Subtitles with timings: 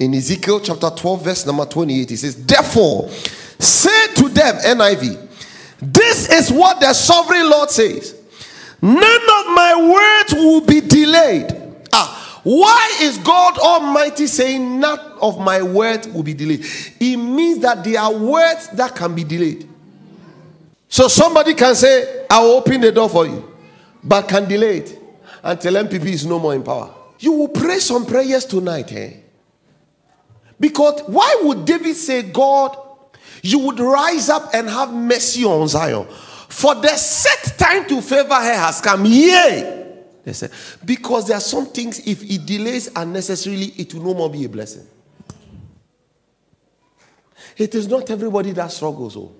[0.00, 2.08] in Ezekiel chapter 12, verse number 28.
[2.08, 5.28] He says, Therefore, say to them, NIV,
[5.82, 8.16] this is what the sovereign Lord says.
[8.82, 11.54] None of my words will be delayed.
[11.92, 16.64] Ah, why is God Almighty saying none of my words will be delayed?
[16.98, 19.68] It means that there are words that can be delayed.
[20.88, 23.48] So somebody can say, I will open the door for you,
[24.02, 24.98] but can delay it
[25.42, 26.94] until NPP is no more in power.
[27.18, 29.19] You will pray some prayers tonight, eh?
[30.60, 32.76] Because why would David say, God,
[33.42, 36.06] you would rise up and have mercy on Zion?
[36.48, 39.06] For the set time to favor her has come.
[39.06, 39.78] Yea.
[40.22, 40.50] They said,
[40.84, 44.48] because there are some things, if it delays unnecessarily, it will no more be a
[44.48, 44.86] blessing.
[47.56, 49.16] It is not everybody that struggles.
[49.16, 49.32] Oh.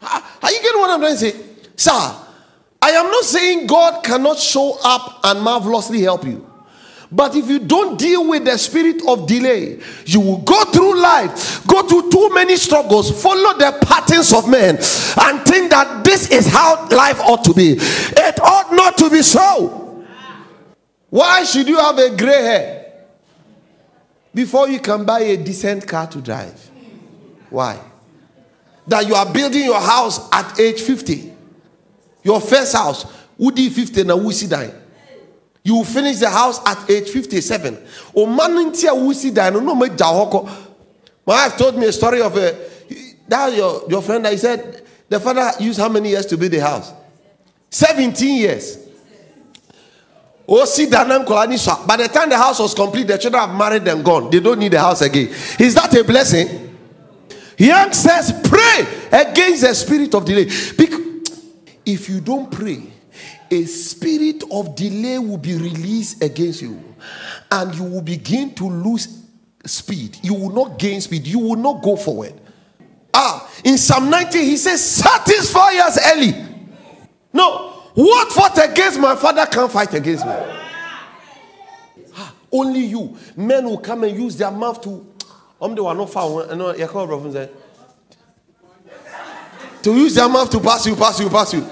[0.00, 1.34] Are you getting what I'm trying to say?
[1.76, 1.90] Sir,
[2.80, 6.51] I am not saying God cannot show up and marvelously help you.
[7.14, 11.64] But if you don't deal with the spirit of delay, you will go through life,
[11.66, 16.46] go through too many struggles, follow the patterns of men, and think that this is
[16.46, 17.76] how life ought to be.
[17.76, 20.02] It ought not to be so.
[21.10, 22.92] Why should you have a gray hair
[24.34, 26.70] before you can buy a decent car to drive?
[27.50, 27.78] Why?
[28.86, 31.30] That you are building your house at age 50.
[32.22, 33.04] Your first house,
[33.36, 34.72] Woody 50 na Wusi die.
[35.64, 37.78] You will finish the house at age 57.
[38.16, 40.44] O man ntia Wusi die no no me jahoko.
[41.24, 42.56] My wife told me a story of a
[43.28, 46.60] that your, your friend I said the father used how many years to build the
[46.60, 46.92] house?
[47.70, 48.78] 17 years.
[50.46, 54.30] By the time the house was complete, the children have married and gone.
[54.30, 55.28] They don't need the house again.
[55.58, 56.76] Is that a blessing?
[57.56, 60.44] Young says, pray against the spirit of delay.
[60.44, 61.00] Because
[61.86, 62.82] if you don't pray,
[63.50, 66.82] a spirit of delay will be released against you,
[67.50, 69.22] and you will begin to lose
[69.64, 70.18] speed.
[70.22, 72.34] You will not gain speed, you will not go forward.
[73.14, 76.34] Ah, in Psalm 90, he says, Satisfy us early.
[77.32, 80.32] No, what fought against my father can't fight against me.
[82.16, 83.16] Ah, only you.
[83.36, 85.06] Men will come and use their mouth to.
[85.60, 86.48] Um, they were not found.
[89.82, 91.68] To use their mouth to pass you, pass you, pass you.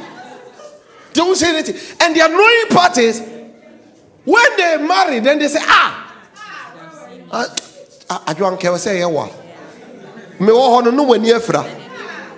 [1.17, 1.77] Won't say anything.
[2.01, 3.21] And the annoying part is
[4.25, 6.07] when they marry, then they say, ah,
[8.27, 8.77] I don't care.
[8.79, 9.31] Say, yeah, oh,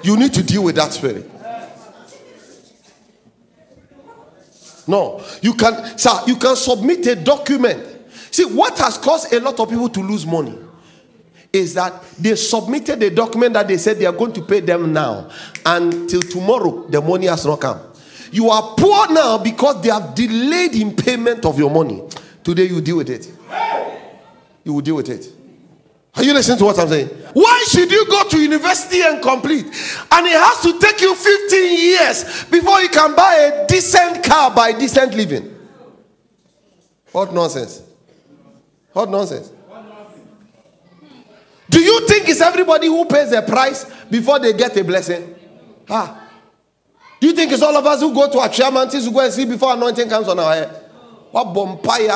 [0.03, 1.31] You need to deal with that spirit.
[4.87, 7.87] No, you can, sir, you can submit a document.
[8.33, 10.59] See, what has caused a lot of people to lose money
[11.53, 14.93] is that they submitted a document that they said they are going to pay them
[14.93, 15.31] now,
[15.65, 17.81] until tomorrow the money has not come.
[18.33, 22.03] You are poor now because they have delayed in payment of your money.
[22.43, 23.31] Today you deal with it.
[24.65, 25.27] You will deal with it.
[26.15, 27.09] Are you listening to what I'm saying?
[27.35, 29.67] Why should you go to university and complete?
[29.67, 34.51] And it has to take you 15 years before you can buy a decent car
[34.51, 35.55] by decent living.
[37.13, 37.83] What nonsense.
[38.95, 39.53] What nonsense.
[41.69, 45.35] Do you think it's everybody who pays the price before they get a blessing?
[45.89, 46.22] Ah.
[47.23, 49.33] Do you think it's all of us who go to our chairman to go and
[49.33, 50.69] see before anointing comes on our head?
[51.31, 52.11] What bompire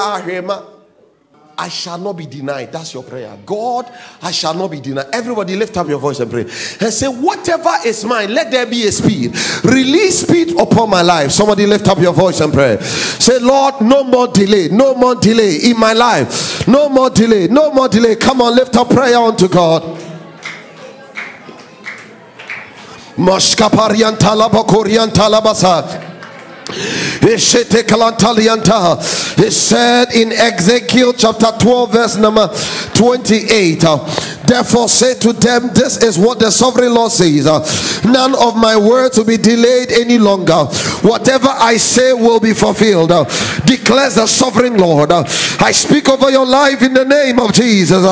[1.57, 2.73] I shall not be denied.
[2.73, 3.39] That's your prayer.
[3.47, 3.87] God,
[4.21, 5.07] I shall not be denied.
[5.13, 6.41] Everybody lift up your voice and pray.
[6.41, 9.33] And say, Whatever is mine, let there be a speed.
[9.65, 11.31] Release speed upon my life.
[11.31, 12.77] Somebody lift up your voice and pray.
[12.81, 14.69] Say, Lord, no more delay.
[14.71, 16.67] No more delay in my life.
[16.67, 17.47] No more delay.
[17.47, 18.17] No more delay.
[18.17, 20.06] Come on, lift up prayer unto God.
[23.17, 26.03] Mashkaparian talabakorian talabasa.
[29.39, 32.49] It said in Ezekiel chapter 12, verse number
[32.95, 33.81] 28.
[34.47, 37.47] Therefore, say to them, This is what the sovereign Lord says
[38.05, 40.65] None of my words will be delayed any longer.
[41.03, 43.11] Whatever I say will be fulfilled,
[43.65, 45.13] declares the sovereign Lord.
[45.13, 48.05] I speak over your life in the name of Jesus.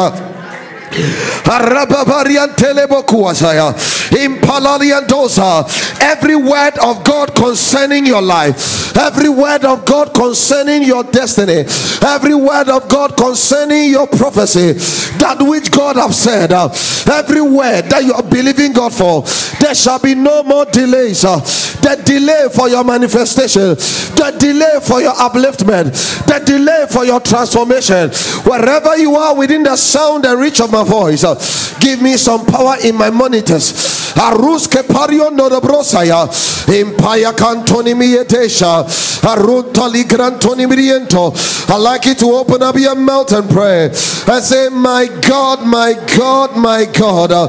[6.01, 11.65] Every word of God concerning your life, every word of God concerning your destiny,
[12.03, 14.73] every word of God concerning your prophecy,
[15.19, 16.69] that which God have said, uh,
[17.11, 19.23] every word that you are believing God for,
[19.61, 21.25] there shall be no more delays.
[21.25, 23.79] Uh, the delay for your manifestation,
[24.19, 25.95] the delay for your upliftment,
[26.27, 28.11] the delay for your transformation,
[28.43, 31.35] wherever you are within the sound and reach of my voice, uh,
[31.79, 36.29] give me some power in my monitors Aruske pariondo de brosaya.
[36.69, 38.85] Impaya cantoni mietesha.
[39.23, 41.35] Aruntali grantoni miriento.
[41.69, 45.95] I like you to open up your mouth and pray and say, My God, my
[46.17, 47.49] God, my God, uh,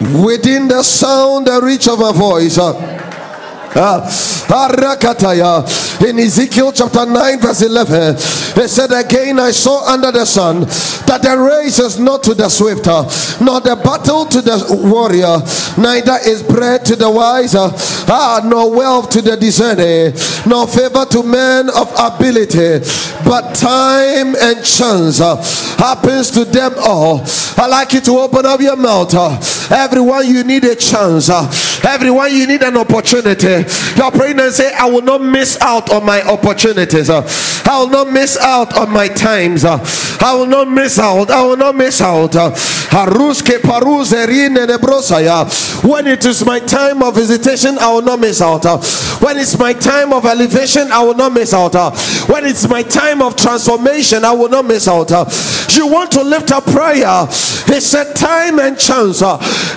[0.00, 2.58] within the sound and reach of my voice.
[2.58, 4.04] Uh,
[6.06, 10.60] in Ezekiel chapter 9, verse 11, it said, Again, I saw under the sun
[11.06, 13.06] that the race is not to the swifter,
[13.42, 15.38] nor the battle to the warrior,
[15.80, 20.12] neither is bread to the wise, ah, nor wealth to the discerning,
[20.46, 22.84] nor favor to men of ability,
[23.24, 25.36] but time and chance uh,
[25.78, 27.22] happens to them all.
[27.56, 29.14] I like you to open up your mouth.
[29.70, 31.28] Everyone, you need a chance.
[31.30, 31.50] Uh,
[31.84, 33.64] everyone, you need an opportunity.
[33.96, 37.10] You're praying and say, I will not miss out on my opportunities.
[37.10, 37.22] Uh,
[37.64, 39.64] I will not miss out on my times.
[39.64, 39.78] Uh,
[40.20, 41.30] I will not miss out.
[41.30, 42.34] I will not miss out.
[45.84, 48.64] When it is my time of visitation, I will not miss out.
[49.22, 51.74] When it's my time of elevation, I will not miss out.
[52.28, 55.10] When it's my time of transformation, I will not miss out.
[55.74, 57.26] You want to lift up prayer.
[57.74, 59.22] It's a time and chance.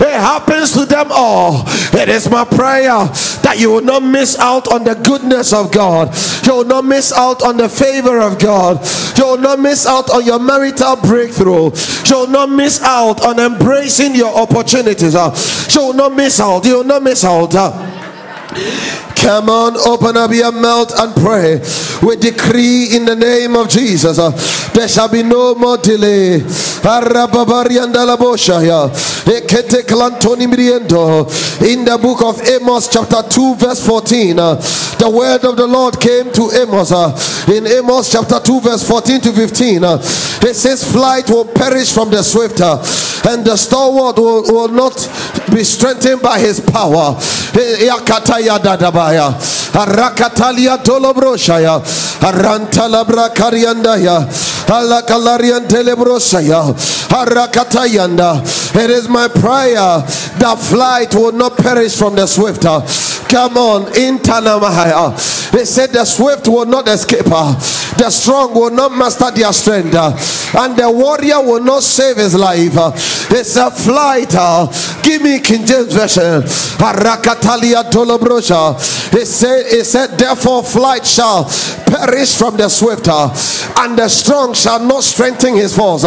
[0.01, 1.63] It happens to them all.
[1.93, 3.05] It is my prayer
[3.43, 6.15] that you will not miss out on the goodness of God.
[6.45, 8.85] You will not miss out on the favor of God.
[9.17, 11.71] You will not miss out on your marital breakthrough.
[12.05, 15.13] You will not miss out on embracing your opportunities.
[15.13, 16.65] You will not miss out.
[16.65, 17.53] You will not miss out.
[19.25, 21.59] Come on, open up your mouth and pray.
[22.05, 24.29] We decree in the name of Jesus uh,
[24.75, 26.35] there shall be no more delay.
[26.35, 26.41] In
[31.85, 34.55] the book of Amos, chapter 2, verse 14, uh,
[34.99, 36.91] the word of the Lord came to Amos.
[36.91, 37.17] Uh,
[37.51, 42.11] in Amos, chapter 2, verse 14 to 15, uh, it says, Flight will perish from
[42.11, 42.77] the swifter,
[43.27, 44.95] and the stalwart will, will not
[45.53, 47.15] be strengthened by his power.
[49.75, 51.81] Arakatalia Dolobroshaya.
[58.77, 60.01] It is my prayer
[60.39, 62.63] that flight will not perish from the swift.
[63.29, 64.19] Come on, in
[65.55, 67.55] They said the swift will not escape her,
[67.97, 72.73] the strong will not master their strength, and the warrior will not save his life.
[73.31, 74.35] It's a flight.
[75.01, 76.41] Give me King James Version.
[76.43, 78.75] Arakatalia Tolobrosha.
[79.13, 81.45] It said, it said, therefore, flight shall
[81.87, 86.03] perish from the swift, and the strong shall not strengthen his force,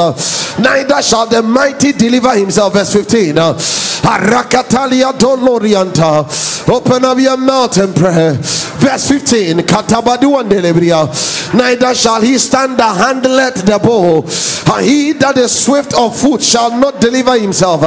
[0.59, 2.75] neither shall the mighty deliver himself.
[2.75, 3.35] Verse 15.
[3.35, 6.69] Arakatalia Dolorianta.
[6.69, 8.37] Open up your mouth and pray.
[8.79, 9.59] Verse 15.
[9.59, 14.23] Katabadu and Neither shall he stand that handleth the bow,
[14.71, 17.81] and he that is swift of foot shall not deliver himself.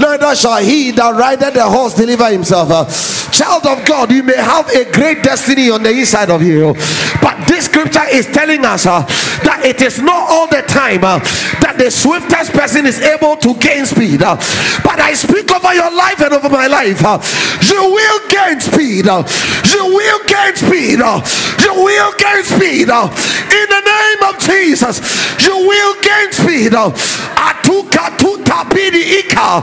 [0.00, 2.68] Neither shall he that rideth the horse deliver himself.
[3.32, 6.74] Child of God, you may have a great destiny on the inside of you,
[7.20, 9.02] but this scripture is telling us uh,
[9.42, 11.18] that it is not all the time uh,
[11.58, 14.22] that the swiftest person is able to gain speed.
[14.22, 14.36] Uh,
[14.86, 17.02] but I speak over your life and over my life.
[17.02, 17.18] Uh,
[17.66, 19.10] you will gain speed.
[19.10, 19.26] Uh,
[19.74, 21.02] you will gain speed.
[21.02, 21.18] Uh,
[21.58, 22.86] you will gain speed.
[22.86, 25.02] in the name of Jesus,
[25.42, 25.94] you will
[27.36, 29.62] Atuka tutapidi ika.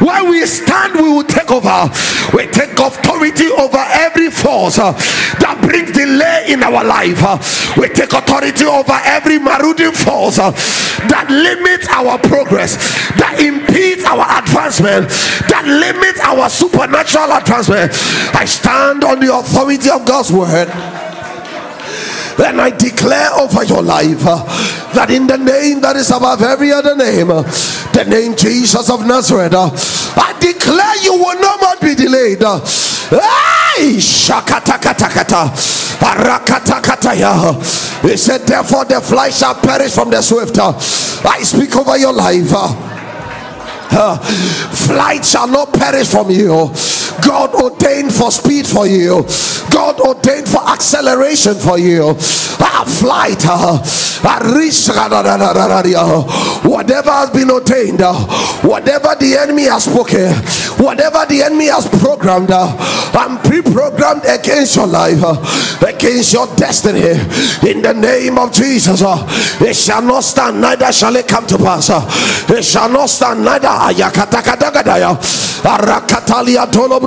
[0.00, 1.90] When we stand, we will take over.
[2.34, 4.92] We take authority over every force uh,
[5.40, 7.22] that brings delay in our life.
[7.22, 7.38] Uh,
[7.80, 10.50] we take authority over every marauding force uh,
[11.08, 12.76] that limits our progress,
[13.16, 15.08] that impedes our advancement,
[15.48, 17.92] that limits our supernatural advancement.
[18.34, 20.68] I stand on the authority of God's word.
[22.38, 24.44] And I declare over your life uh,
[24.92, 27.42] that in the name that is above every other name, uh,
[27.92, 29.70] the name Jesus of Nazareth, uh,
[30.20, 32.42] I declare you will no more be delayed.
[33.08, 35.48] Hey, shakatakatakata,
[36.00, 37.56] arakatakataya.
[38.02, 40.58] He said, therefore the fly shall perish from the swift.
[40.58, 42.52] I speak over your life.
[43.88, 44.18] Uh,
[44.74, 46.70] flight shall not perish from you
[47.24, 49.24] God ordained for speed for you.
[49.70, 52.14] God ordained for acceleration for you.
[52.60, 53.44] Ah, flight.
[53.46, 53.78] Uh,
[56.68, 58.14] whatever has been ordained, uh,
[58.62, 60.32] whatever the enemy has spoken,
[60.82, 62.74] whatever the enemy has programmed, uh,
[63.12, 67.18] I'm pre-programmed against your life, uh, against your destiny.
[67.68, 69.02] In the name of Jesus,
[69.60, 71.90] it shall not stand, neither shall it come to pass.
[72.50, 73.68] It shall not stand, neither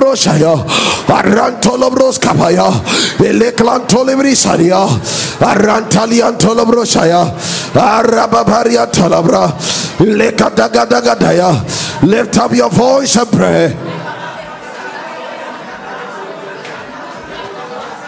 [0.00, 0.54] tolobroshaya.
[1.08, 2.72] Arantolobros kapaya.
[3.20, 4.88] Eleklan tolibrisaria.
[5.40, 7.28] Arantalian tolobroshaya.
[7.74, 9.52] Arababaria tolabra.
[10.00, 11.52] Lekadagadagadaya.
[12.02, 13.76] Lift up your voice and pray.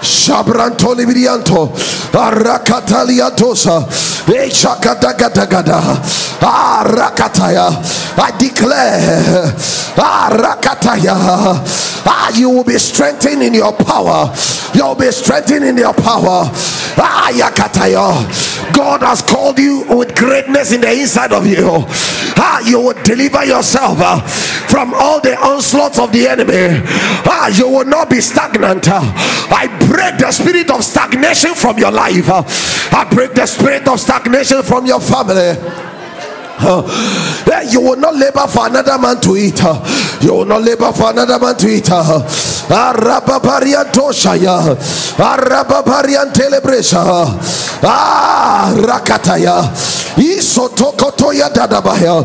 [0.02, 1.68] Shabrantoli Brianto,
[2.12, 3.86] Arakataliatosa,
[4.26, 5.80] Echakatagatagada,
[6.40, 7.70] Arakataya.
[8.18, 9.52] I declare,
[9.96, 11.14] Arakataya,
[12.04, 14.32] ah, you will be strengthened in your power.
[14.74, 16.50] You'll be strengthened in your power.
[16.96, 18.74] Ayakataya.
[18.74, 21.84] God has called you with greatness in the inside of you.
[22.36, 23.98] Ah, you will deliver yourself
[24.72, 26.80] from all the onslaughts of the enemy.
[27.28, 28.88] Ah, you will not be stagnant.
[28.88, 32.24] I break the spirit of stagnation from your life.
[32.30, 35.52] I break the spirit of stagnation from your family.
[36.64, 36.80] Uh,
[37.68, 39.60] you will not labor for another man to eat.
[40.24, 41.90] You will not labor for another man to eat.
[41.90, 42.22] Uh,
[42.72, 44.72] Arababarian Toshaya,
[45.18, 47.02] Arababarian Telebresha,
[47.84, 49.68] Ah, Rakataya,
[50.16, 52.22] Isotokotoya Dadabaya,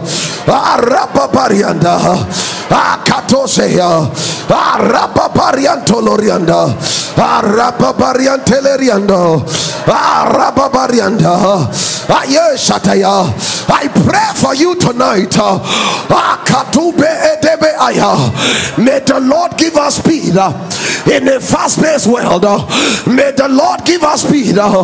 [0.48, 2.00] Arababarianda,
[2.72, 4.08] Akatoseya,
[4.48, 6.72] Arababarian Tolorianda,
[7.20, 9.44] Arababarian Teleriando,
[9.86, 11.97] Arababarianda, Ayeshataya.
[13.70, 15.36] I pray for you tonight.
[15.40, 16.40] Ah,
[18.78, 20.54] may the Lord give us speed uh,
[21.12, 22.46] in a fast paced world.
[22.46, 22.66] Uh,
[23.08, 24.58] may the Lord give us speed.
[24.58, 24.84] Uh,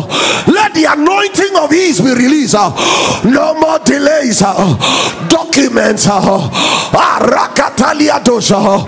[0.52, 2.54] let the anointing of His be released.
[3.24, 4.40] No more delays.
[5.28, 6.06] Documents.
[6.10, 8.84] Ah, Arakatalia dosha.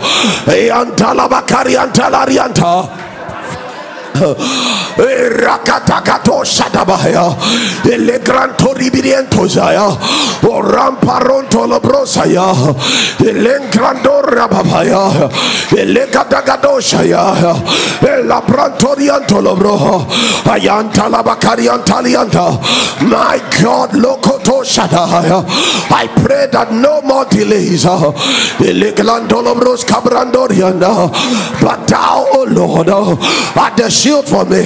[0.49, 3.16] Eh, Antalabakari antalarianta.
[4.97, 7.37] Rakatakato Shadabaya,
[7.85, 9.89] Elegranto Ribiriento Zaya,
[10.43, 12.55] Ramparonto Lobrosaya,
[14.23, 15.31] Rababaya,
[19.43, 20.07] Lobro,
[20.45, 22.59] Ayanta Labakarian Talianta,
[23.03, 25.45] my God, Lokoto Shadaya.
[25.91, 31.11] I pray that no more delays, Eleglando Lobros Cabrandorianda,
[31.61, 34.63] but thou, O Lord, at the shield for me,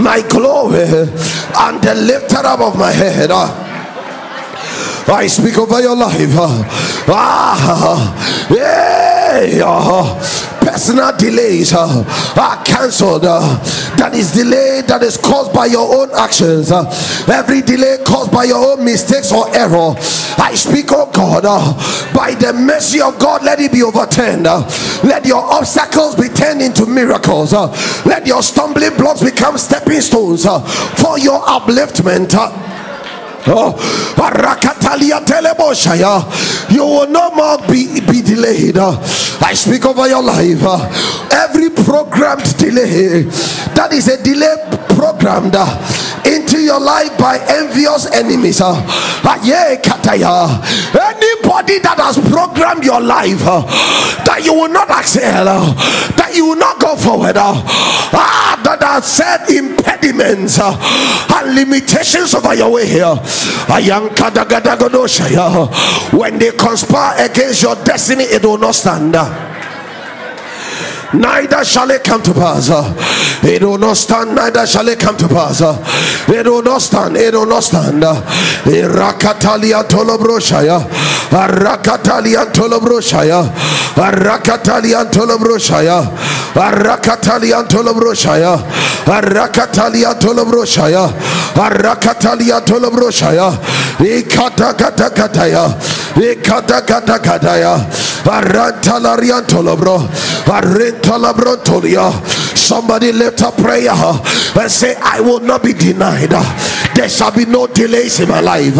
[0.00, 3.30] my glory, and the lifter up of my head.
[5.12, 6.30] I speak over your life.
[7.12, 9.19] Ah, yeah
[10.60, 12.04] personal delays uh,
[12.36, 13.24] are cancelled.
[13.24, 13.40] Uh,
[13.96, 16.70] that is delay that is caused by your own actions.
[16.70, 16.84] Uh,
[17.32, 19.94] every delay caused by your own mistakes or error.
[20.38, 21.74] I speak, oh God, uh,
[22.14, 24.46] by the mercy of God, let it be overturned.
[24.46, 24.66] Uh,
[25.04, 27.52] let your obstacles be turned into miracles.
[27.52, 27.68] Uh,
[28.06, 32.30] let your stumbling blocks become stepping stones for your upliftment.
[33.46, 33.72] Oh,
[36.70, 38.78] you will no more be, be delayed.
[38.78, 40.62] I speak over your life.
[41.32, 43.22] Every programmed delay
[43.74, 44.56] that is a delay
[44.94, 45.54] programmed
[46.50, 48.60] into your life by envious enemies.
[48.60, 49.50] Anybody
[51.78, 53.38] that has programmed your life
[54.26, 57.62] that you will not excel, that you will not go forward, ah,
[58.64, 63.14] that has set impediments and limitations over your way here.
[66.12, 69.14] When they conspire against your destiny, it will not stand
[71.14, 72.68] neither shall it come to pass.
[73.42, 75.60] It will not stand, neither shall it come to pass.
[76.28, 78.02] It will not stand, it will not stand.
[78.02, 80.80] Rakatalia tolobroshaya,
[81.30, 83.48] Rakatalia tolobroshaya,
[83.94, 86.04] Rakatalia tolobroshaya,
[86.54, 88.58] Rakatalia tolobroshaya,
[89.04, 91.08] Rakatalia tolobroshaya,
[91.54, 93.50] Rakatalia tolobroshaya,
[94.00, 95.68] Ikata kata kataya,
[96.14, 97.78] Ikata kata kataya,
[98.30, 100.08] Arantalarian tolobro,
[100.50, 100.99] Arent
[102.56, 106.30] Somebody lift up prayer and say, I will not be denied.
[106.94, 108.78] There shall be no delays in my life.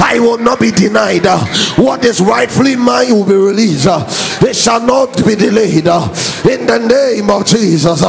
[0.00, 1.26] I will not be denied.
[1.76, 3.86] What is rightfully mine will be released.
[4.42, 5.86] It shall not be delayed.
[5.86, 8.00] In the name of Jesus.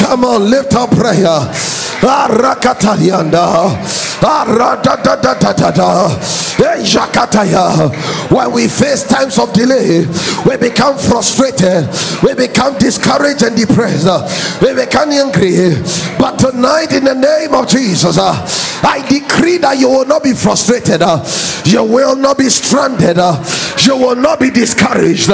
[0.00, 1.50] Come on, lift up prayer.
[8.30, 10.06] When we face times of delay,
[10.46, 11.88] we become frustrated,
[12.22, 14.06] we become discouraged and depressed,
[14.60, 15.74] we become angry.
[16.18, 21.00] But tonight, in the name of Jesus, I decree that you will not be frustrated,
[21.64, 23.16] you will not be stranded,
[23.86, 25.28] you will not be discouraged.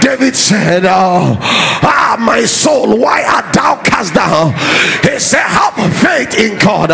[0.00, 4.52] David said, Ah, my soul, why art thou cast down?
[5.02, 6.90] He said, Have faith in God.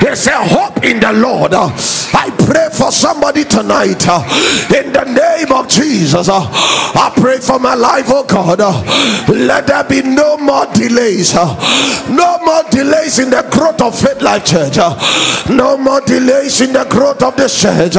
[0.00, 1.52] He said, Hope in the Lord.
[1.54, 4.02] I pray for somebody tonight
[4.70, 6.28] in the name of Jesus.
[6.28, 8.60] I pray for my life, oh God.
[9.28, 14.76] Let there be no more delays, no more delays in the growth of Faithlife Church,
[15.50, 17.96] no more delays in the growth of this church.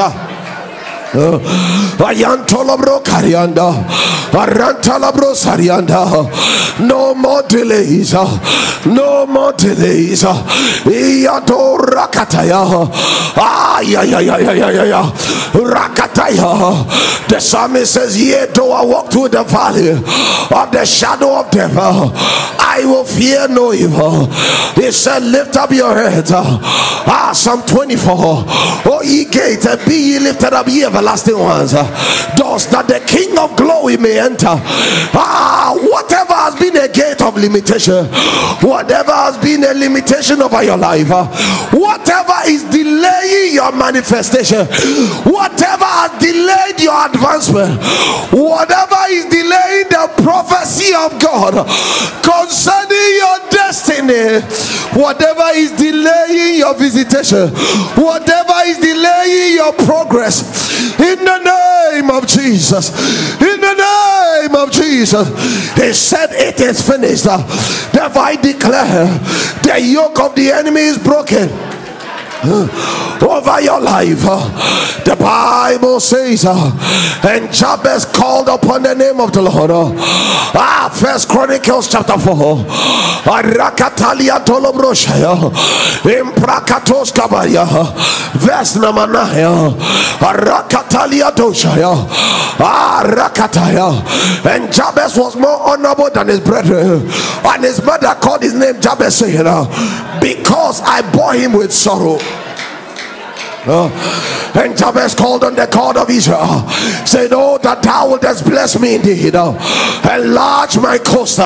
[6.80, 8.14] No more delays,
[8.86, 10.24] no more delays.
[17.28, 21.74] The psalmist says, Yea, though I walk through the valley of the shadow of death,
[21.78, 24.28] I will fear no evil.
[24.76, 26.26] He said, Lift up your head.
[27.06, 28.14] Ah, Psalm 24.
[28.86, 31.74] Oh, ye gates, and be ye lifted up, ye everlasting ones,
[32.40, 34.56] doors that the King of glory may enter.
[35.12, 38.08] Ah, whatever has been a gate of limitation,
[38.64, 41.12] whatever has been a limitation over your life,
[41.76, 44.64] whatever is delaying your manifestation,
[45.28, 47.76] whatever has delayed your advancement,
[48.32, 51.68] whatever is delaying the prophecy of God
[52.24, 54.40] concerning your destiny,
[54.96, 57.52] whatever is delaying your visitation,
[58.00, 62.90] whatever is delaying your progress, in the name of Jesus,
[63.42, 65.28] in the name of Jesus,
[65.76, 67.26] He said, It is finished.
[67.26, 69.08] Therefore, I declare
[69.64, 71.73] the yoke of the enemy is broken
[73.24, 74.22] over your life.
[75.06, 76.72] The Bible says, uh,
[77.26, 79.72] and Jabez called upon the name of the Lord.
[79.72, 79.92] Uh,
[80.56, 82.34] ah, First Chronicles chapter 4.
[82.34, 82.64] Uh,
[83.24, 85.52] Arakatalia tolobroshaya.
[86.04, 87.66] Imprakatos kabaya.
[88.40, 89.80] Verse number 9.
[90.20, 92.08] Arakatalia doshaya.
[92.60, 94.46] Ah, Rakataya.
[94.46, 97.10] And Jabez was more honorable than his brethren.
[97.46, 99.44] And his mother called his name Jabez, saying,
[100.20, 102.20] Because I bore him with sorrow.
[103.66, 106.68] And Jabez called on the God of Israel,
[107.06, 109.52] said, Oh, that thou wouldest bless me indeed, uh,
[110.14, 111.40] enlarge my coast.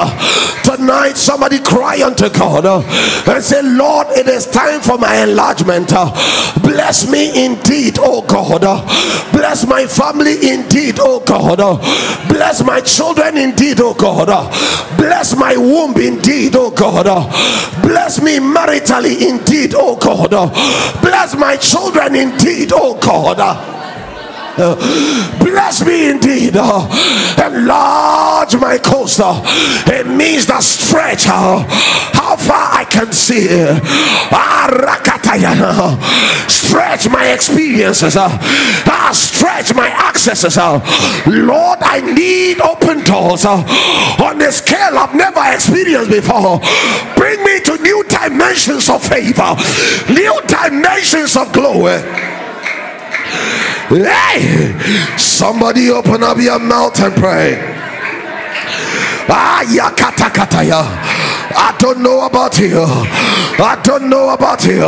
[0.63, 5.89] Tonight, somebody cry unto God and say, Lord, it is time for my enlargement.
[6.61, 8.61] Bless me indeed, oh God.
[9.31, 11.57] Bless my family indeed, oh God.
[12.27, 14.27] Bless my children indeed, oh God.
[14.97, 17.05] Bless my womb indeed, oh God.
[17.81, 20.31] Bless me maritally indeed, oh God.
[21.01, 23.76] Bless my children and indeed, oh God.
[24.59, 24.75] Uh,
[25.39, 26.53] bless me indeed.
[26.55, 26.87] Uh,
[27.45, 29.19] enlarge my coast.
[29.21, 29.41] Uh,
[29.87, 31.27] it means the stretch.
[31.27, 31.63] Uh,
[32.13, 33.47] how far I can see.
[33.49, 33.79] Uh,
[36.47, 38.17] stretch my experiences.
[38.17, 38.29] Uh,
[38.85, 40.57] uh, stretch my accesses.
[40.57, 40.79] Uh,
[41.27, 43.63] Lord, I need open doors uh,
[44.23, 46.59] on a scale I've never experienced before.
[47.15, 49.55] Bring me to new dimensions of favor,
[50.09, 52.01] new dimensions of glory.
[53.89, 54.75] Hey,
[55.17, 57.55] somebody open up your mouth and pray.
[59.29, 59.63] Ah.
[61.59, 62.83] I don't know about you.
[62.83, 64.83] I don't know about you.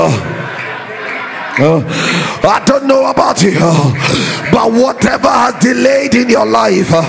[1.62, 1.84] Uh,
[2.44, 3.60] I don't know about you,
[4.52, 7.04] but whatever has delayed in your life, uh,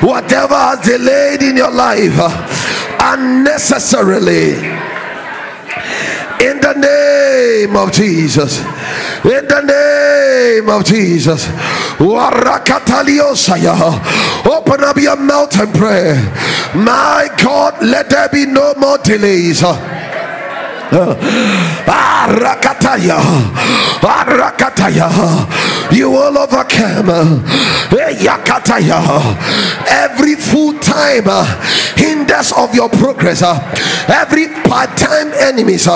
[0.00, 2.28] whatever has delayed in your life uh,
[3.00, 4.52] unnecessarily,
[6.44, 8.60] in the name of Jesus,
[9.26, 11.46] in the name of Jesus,
[14.46, 16.14] open up your mouth and pray.
[16.74, 19.62] My God, let there be no more delays.
[20.92, 23.18] Ah, Arakataya,
[24.02, 25.46] Arakataya, ah,
[25.90, 27.42] you will overcome
[27.94, 28.98] eh, Yakataya.
[29.86, 31.46] Every full time ah,
[31.96, 33.42] hinders of your progress,
[34.10, 35.88] every part time enemies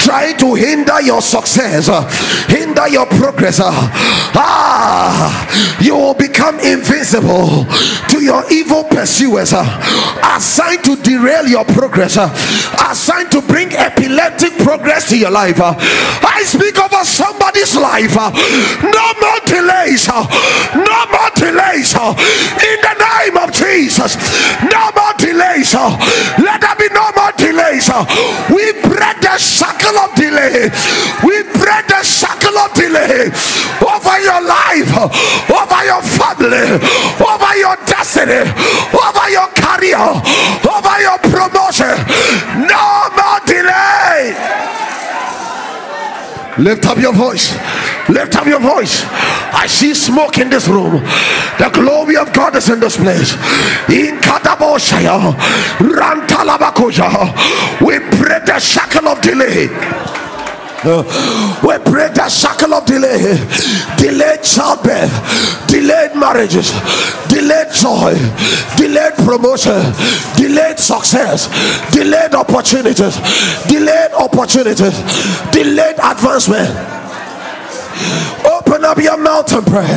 [0.00, 1.88] trying to hinder your success,
[2.48, 3.60] hinder your progress.
[3.60, 5.28] Ah,
[5.80, 7.64] you will become invisible
[8.08, 13.70] to your evil pursuers, assigned to derail your progress, assigned to bring bring
[14.18, 15.60] epileptic progress to your life.
[15.60, 18.14] I speak over somebody's life.
[18.14, 20.08] No more delays.
[20.08, 21.94] No more delays.
[21.94, 24.18] In the name of Jesus.
[24.66, 25.74] No more delays.
[26.42, 27.90] Let there be no more delays.
[28.50, 30.70] We break the circle of delay.
[31.22, 33.30] We break the circle of delay
[33.82, 36.78] over your life, over your family,
[37.22, 38.42] over your destiny,
[38.90, 41.94] over your career, over your promotion.
[42.66, 44.07] No more delay.
[46.58, 47.52] Lift up your voice.
[48.08, 49.04] Lift up your voice.
[49.52, 51.02] I see smoke in this room.
[51.58, 53.34] The glory of God is in this place.
[53.88, 55.34] In Kadaboshaya,
[57.80, 59.68] we break the shackle of delay.
[60.84, 63.34] We break the circle of delay,
[63.98, 65.10] delayed childbirth,
[65.66, 66.70] delayed marriages,
[67.26, 68.14] delayed joy,
[68.76, 69.82] delayed promotion,
[70.36, 71.50] delayed success,
[71.90, 73.18] delayed opportunities,
[73.66, 74.94] delayed opportunities,
[75.50, 76.70] delayed advancement.
[78.46, 79.88] Open up your mouth and pray.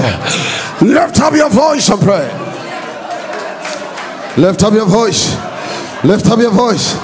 [0.82, 2.26] Lift up your voice and pray.
[4.36, 5.36] Lift up your voice.
[6.04, 6.98] Lift up your voice.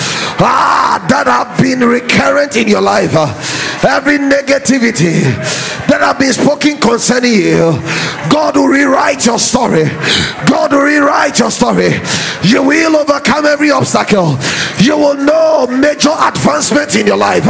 [0.44, 3.16] ah, that have been recurrent in your life,
[3.86, 5.22] every negativity
[5.88, 7.74] that have been spoken concerning you,
[8.30, 9.86] God will rewrite your story.
[10.46, 11.98] God will rewrite your story.
[12.44, 14.38] You will overcome every obstacle.
[14.80, 17.46] You will know major advancement in your life.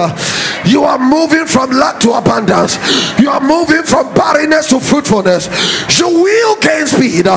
[0.66, 2.78] You are moving from lack to abundance.
[3.20, 5.48] You are moving from barrenness to fruitfulness.
[6.00, 7.28] You will gain speed.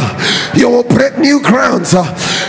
[0.54, 1.94] You will break new grounds.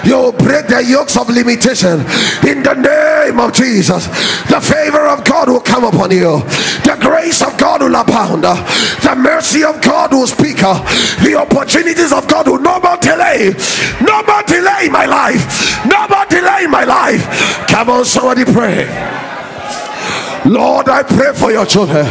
[0.06, 2.02] You will break the yokes of limitation
[2.48, 4.08] in the name of Jesus.
[4.54, 6.38] The favor of God will come upon you.
[6.86, 8.44] The grace of God will abound.
[8.44, 10.58] The mercy of God will speak.
[10.58, 13.56] The opportunities of God will no more delay.
[14.06, 15.84] No more delay my life.
[15.90, 17.26] No more delay my life.
[17.68, 18.86] Come on, somebody pray.
[20.46, 22.06] Lord, I pray for your children.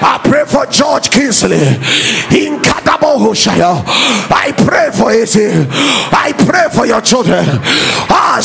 [0.00, 1.58] I pray for George Kingsley
[2.30, 2.58] in.
[4.30, 5.36] I pray for it.
[6.12, 7.44] I pray for your children.
[8.10, 8.38] Ah.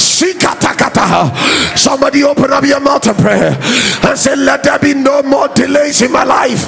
[1.76, 3.56] Somebody open up your mouth and pray
[4.10, 6.66] and say, Let there be no more delays in my life.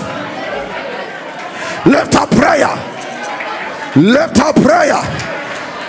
[1.85, 2.73] Lift up prayer.
[3.95, 5.01] Lift up prayer.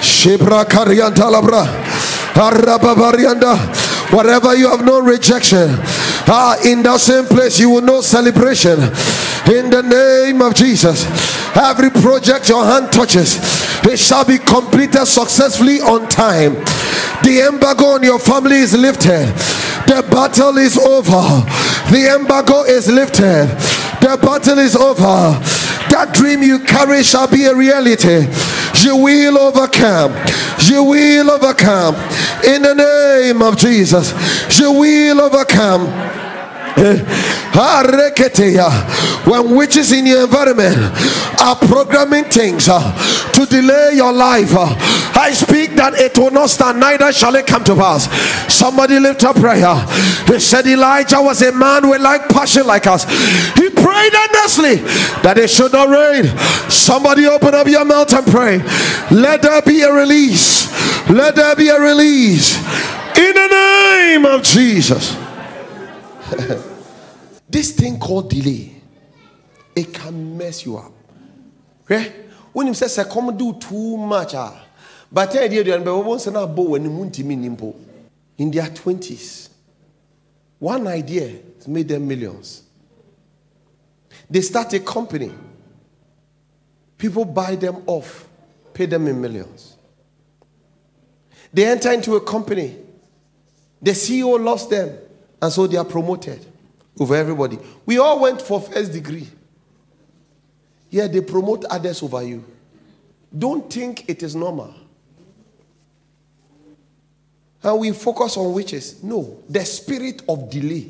[0.00, 1.66] Shibra Karianta Labra.
[4.10, 5.68] Whatever you have known rejection,
[6.28, 8.78] ah, in that same place you will know celebration.
[9.50, 11.06] In the name of Jesus,
[11.56, 13.38] every project your hand touches,
[13.84, 16.54] it shall be completed successfully on time.
[17.22, 19.26] The embargo on your family is lifted.
[19.86, 21.44] The battle is over.
[21.90, 23.46] The embargo is lifted.
[24.00, 25.38] The battle is over.
[25.96, 28.28] That dream you carry shall be a reality.
[28.84, 30.12] You will overcome.
[30.68, 31.94] You will overcome.
[32.44, 34.12] In the name of Jesus,
[34.60, 35.88] you will overcome.
[39.24, 40.76] When witches in your environment
[41.40, 42.76] are programming things uh,
[43.36, 47.64] to delay your life, I speak that it will not stand, neither shall it come
[47.64, 48.08] to pass.
[48.52, 49.76] Somebody lift up prayer.
[50.26, 53.04] They said Elijah was a man with like passion like us.
[53.54, 54.76] He prayed earnestly
[55.22, 56.26] that it should not rain.
[56.70, 58.58] Somebody open up your mouth and pray.
[59.10, 60.66] Let there be a release.
[61.10, 62.56] Let there be a release
[63.16, 65.16] in the name of Jesus.
[67.48, 68.82] this thing called delay,
[69.74, 70.92] it can mess you up.
[71.82, 72.25] Okay?
[72.56, 74.58] When he says, I come do too much, ah,
[75.12, 76.84] But tell you, once and when
[78.38, 79.50] in their 20s,
[80.58, 82.62] one idea made them millions.
[84.30, 85.32] They start a company.
[86.96, 88.26] People buy them off,
[88.72, 89.76] pay them in millions.
[91.52, 92.74] They enter into a company.
[93.82, 94.96] The CEO loves them,
[95.42, 96.42] and so they are promoted
[96.98, 97.58] over everybody.
[97.84, 99.28] We all went for first degree.
[100.96, 102.42] Yeah, they promote others over you.
[103.38, 104.72] Don't think it is normal.
[107.62, 109.02] And we focus on witches.
[109.02, 110.86] No, the spirit of delay,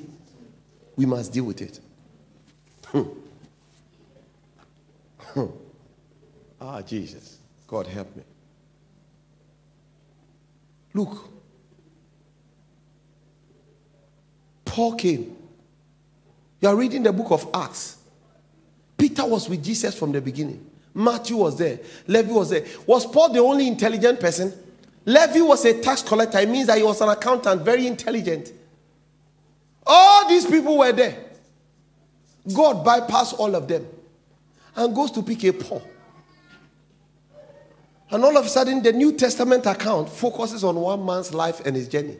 [0.94, 1.80] we must deal with it.
[2.84, 3.02] Hmm.
[5.18, 5.46] Hmm.
[6.60, 7.38] Ah, Jesus.
[7.66, 8.22] God help me.
[10.94, 11.28] Look.
[14.64, 15.36] Paul came.
[16.60, 17.96] You are reading the book of Acts.
[18.96, 20.64] Peter was with Jesus from the beginning.
[20.94, 21.80] Matthew was there.
[22.06, 22.64] Levi was there.
[22.86, 24.52] Was Paul the only intelligent person?
[25.04, 26.38] Levi was a tax collector.
[26.38, 28.52] It means that he was an accountant, very intelligent.
[29.86, 31.24] All these people were there.
[32.54, 33.86] God bypassed all of them
[34.74, 35.82] and goes to pick a Paul.
[38.10, 41.74] And all of a sudden, the New Testament account focuses on one man's life and
[41.74, 42.16] his journey.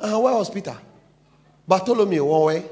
[0.00, 0.76] And where was Peter?
[1.66, 2.64] Bartholomew, one way.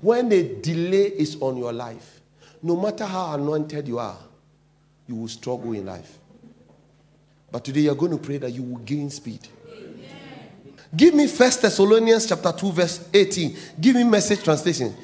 [0.00, 2.20] When a delay is on your life,
[2.62, 4.18] no matter how anointed you are,
[5.06, 6.18] you will struggle in life.
[7.50, 9.48] But today you're going to pray that you will gain speed.
[9.68, 9.94] Amen.
[10.94, 13.56] Give me First Thessalonians chapter 2, verse 18.
[13.80, 14.94] Give me message translation.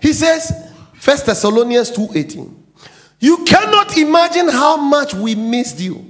[0.00, 2.64] He says, First Thessalonians 2 18.
[3.18, 6.04] You cannot imagine how much we missed you.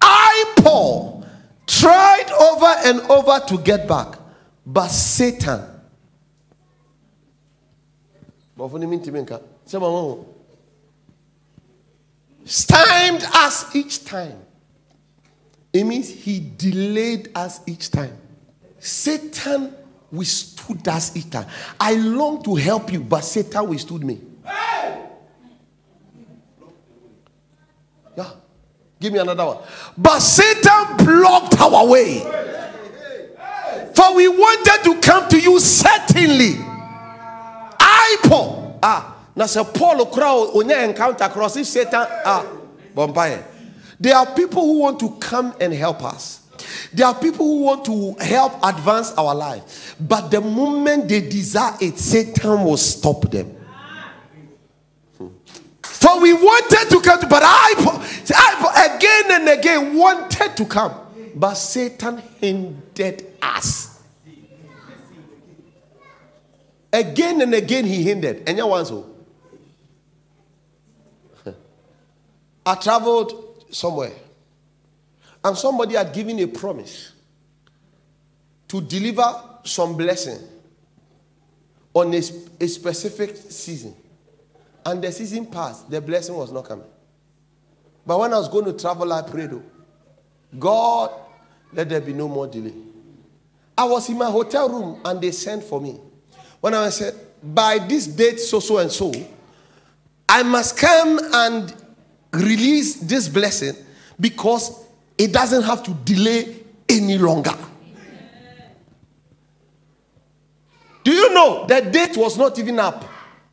[0.00, 1.26] I, Paul,
[1.66, 4.18] tried over and over to get back,
[4.66, 5.69] but Satan.
[12.44, 14.38] Stymed us each time.
[15.72, 18.16] It means he delayed us each time.
[18.78, 19.74] Satan
[20.10, 21.46] withstood us each time.
[21.78, 24.20] I long to help you, but Satan withstood me.
[28.16, 28.32] Yeah.
[28.98, 29.58] Give me another one.
[29.96, 32.20] But Satan blocked our way.
[33.94, 36.69] For we wanted to come to you certainly.
[38.10, 38.78] I, Paul.
[38.82, 42.46] Ah, now say Paul crowd when they encounter cross if Satan ah
[42.94, 43.42] bombay.
[43.98, 46.40] There are people who want to come and help us.
[46.92, 49.94] There are people who want to help advance our life.
[50.00, 53.56] But the moment they desire it, Satan will stop them.
[55.82, 57.74] For we wanted to come, but I,
[58.34, 60.94] I again and again wanted to come,
[61.34, 63.89] but Satan hindered us.
[66.92, 68.42] Again and again he hindered.
[68.48, 69.06] And you want so?
[72.66, 74.12] I traveled somewhere,
[75.42, 77.12] and somebody had given a promise
[78.68, 80.38] to deliver some blessing
[81.94, 82.20] on a,
[82.60, 83.94] a specific season.
[84.84, 86.86] And the season passed, the blessing was not coming.
[88.06, 89.62] But when I was going to travel, I prayed, oh,
[90.58, 91.12] God,
[91.72, 92.74] let there be no more delay.
[93.76, 95.98] I was in my hotel room and they sent for me.
[96.60, 99.12] When I said, by this date, so, so, and so,
[100.28, 101.74] I must come and
[102.32, 103.74] release this blessing
[104.18, 104.84] because
[105.16, 106.56] it doesn't have to delay
[106.88, 107.54] any longer.
[111.02, 113.10] Do you know the date was not even up?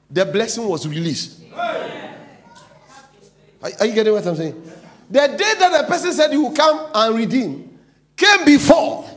[0.09, 1.41] the blessing was released.
[1.53, 4.63] Are, are, you getting what I'm saying?
[5.09, 7.77] The day that the person said he will come and redeem
[8.15, 9.09] came before.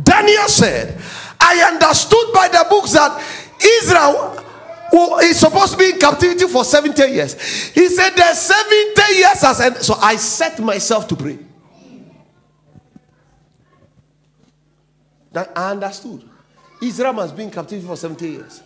[0.00, 1.00] Daniel said,
[1.42, 3.20] I understood by the books that
[3.60, 4.38] Israel
[5.22, 7.34] is supposed to be in captivity for 70 years.
[7.70, 9.84] He said, There's 70 years.
[9.84, 11.38] So I set myself to pray.
[15.32, 16.28] That I understood.
[16.82, 18.62] Israel has been in captivity for 70 years.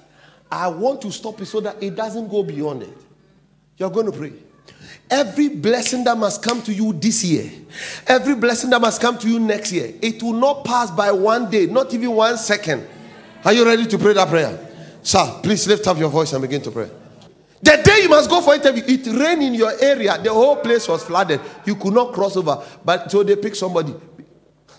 [0.51, 2.99] I want to stop it so that it doesn't go beyond it.
[3.77, 4.33] You're going to pray.
[5.09, 7.51] Every blessing that must come to you this year,
[8.07, 11.49] every blessing that must come to you next year, it will not pass by one
[11.49, 12.87] day, not even one second.
[13.45, 14.59] Are you ready to pray that prayer?
[15.03, 16.91] Sir, please lift up your voice and begin to pray.
[17.63, 20.21] The day you must go for interview, it rained in your area.
[20.21, 21.41] The whole place was flooded.
[21.65, 22.63] You could not cross over.
[22.85, 23.95] But so they picked somebody.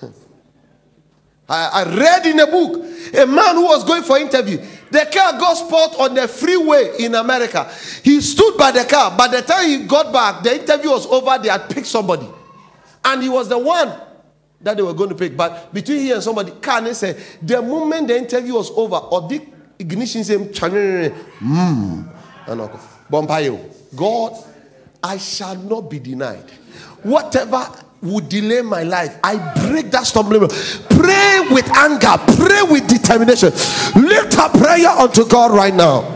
[1.50, 4.63] I, I read in a book a man who was going for interview.
[4.89, 7.69] The car got spot on the freeway in America.
[8.04, 9.15] He stood by the car.
[9.17, 11.38] By the time he got back, the interview was over.
[11.41, 12.28] They had picked somebody.
[13.04, 13.93] And he was the one
[14.62, 15.36] that they were going to pick.
[15.36, 19.41] But between he and somebody, Kanye said, the moment the interview was over, or the
[19.80, 22.10] ignition said, mm,
[23.95, 24.34] God,
[25.04, 26.50] I shall not be denied.
[27.04, 27.69] Whatever
[28.01, 30.51] would delay my life, I break that stumbling block.
[30.89, 33.51] Pray with anger, pray with determination.
[34.01, 36.13] Lift up prayer unto God right now.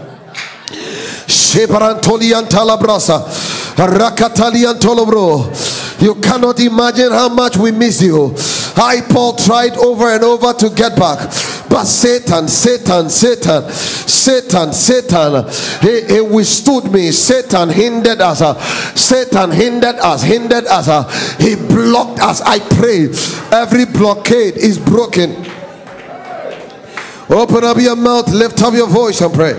[5.99, 8.33] You cannot imagine how much we miss you.
[8.75, 11.19] I, Paul, tried over and over to get back.
[11.69, 13.69] But Satan, Satan, Satan,
[14.21, 15.49] Satan, Satan,
[15.81, 17.11] he, he withstood me.
[17.11, 18.41] Satan hindered us.
[18.41, 18.53] Uh,
[18.93, 20.87] Satan hindered us, hindered us.
[20.87, 21.03] Uh,
[21.39, 22.41] he blocked us.
[22.41, 23.09] I pray
[23.51, 25.31] every blockade is broken.
[27.29, 29.53] Open up your mouth, lift up your voice and pray.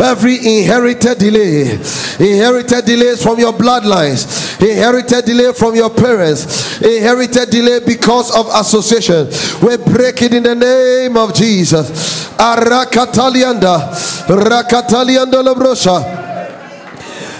[0.00, 1.72] Every inherited delay,
[2.20, 9.26] inherited delays from your bloodlines, inherited delay from your parents, inherited delay because of association.
[9.62, 11.90] We break it in the name of Jesus.
[12.36, 13.92] Arakatalianda,
[14.26, 16.28] Rakatalianda Labrosha.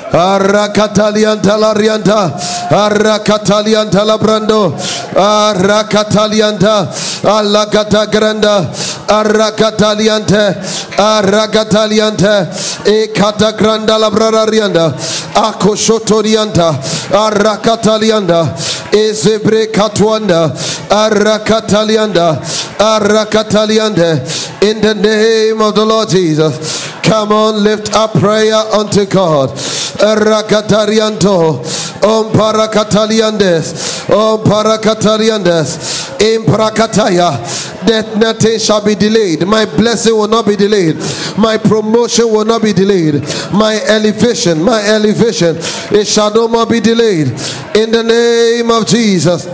[0.09, 2.33] Arakatalian talarianta,
[2.73, 4.73] Arakatalian talabrando,
[5.13, 6.89] Arakatalianta,
[7.25, 8.73] Alagata granda,
[9.07, 10.57] Arakataliante,
[10.97, 12.49] Arakataliante,
[12.89, 14.97] Ekata granda labrarianda,
[15.39, 16.75] Akoshotorianta,
[17.15, 18.57] Arakatalianda,
[18.91, 20.51] Ezebre katuanda,
[20.91, 22.43] Arakatalianda,
[22.79, 26.89] Arakataliande, in the name of the Lord Jesus.
[27.03, 29.51] Come on, lift up prayer unto God.
[29.99, 31.65] Rakatarianto.
[32.05, 34.11] Om parakataliandes.
[34.11, 36.21] Om parakataliandes.
[36.21, 37.39] In prakataya.
[37.87, 39.47] That nothing shall be delayed.
[39.47, 40.97] My blessing will not be delayed.
[41.39, 43.23] My promotion will not be delayed.
[43.53, 45.57] My elevation, my elevation,
[45.95, 47.29] it shall no more be delayed.
[47.77, 49.47] In the name of Jesus.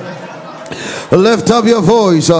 [1.12, 2.30] Lift up your voice.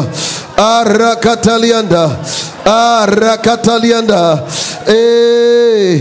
[0.56, 2.16] Arakatalianda.
[2.64, 4.40] Arakatalianda.
[4.88, 6.00] Eh.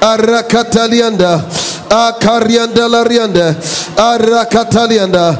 [0.00, 1.63] Arakatalianda.
[1.88, 3.54] Akarianda larianda.
[3.96, 5.36] Arakatalianda.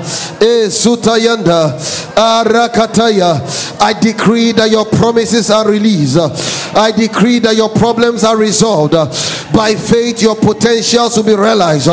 [0.68, 1.72] Sutayanda.
[2.14, 3.40] Arakataya.
[3.80, 6.16] I decree that your promises are released.
[6.76, 8.94] I decree that your problems are resolved.
[9.52, 11.88] By faith, your potentials will be realized.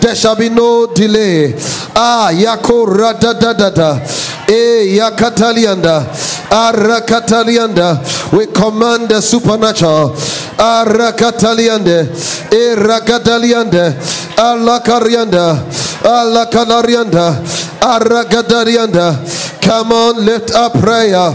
[0.00, 1.54] There shall be no delay.
[1.94, 4.00] Ah, Yako Radadadada.
[4.48, 6.04] Eh, Yakatalianda.
[6.50, 8.32] Arakatalianda.
[8.32, 10.10] We command the supernatural.
[10.56, 12.33] Arakataliande.
[12.76, 13.94] Rakataliande.
[14.36, 15.58] Alakarianda.
[16.02, 17.42] Alakanarianda.
[17.80, 19.60] Aragadarianda.
[19.62, 21.32] Come on, lift up prayer.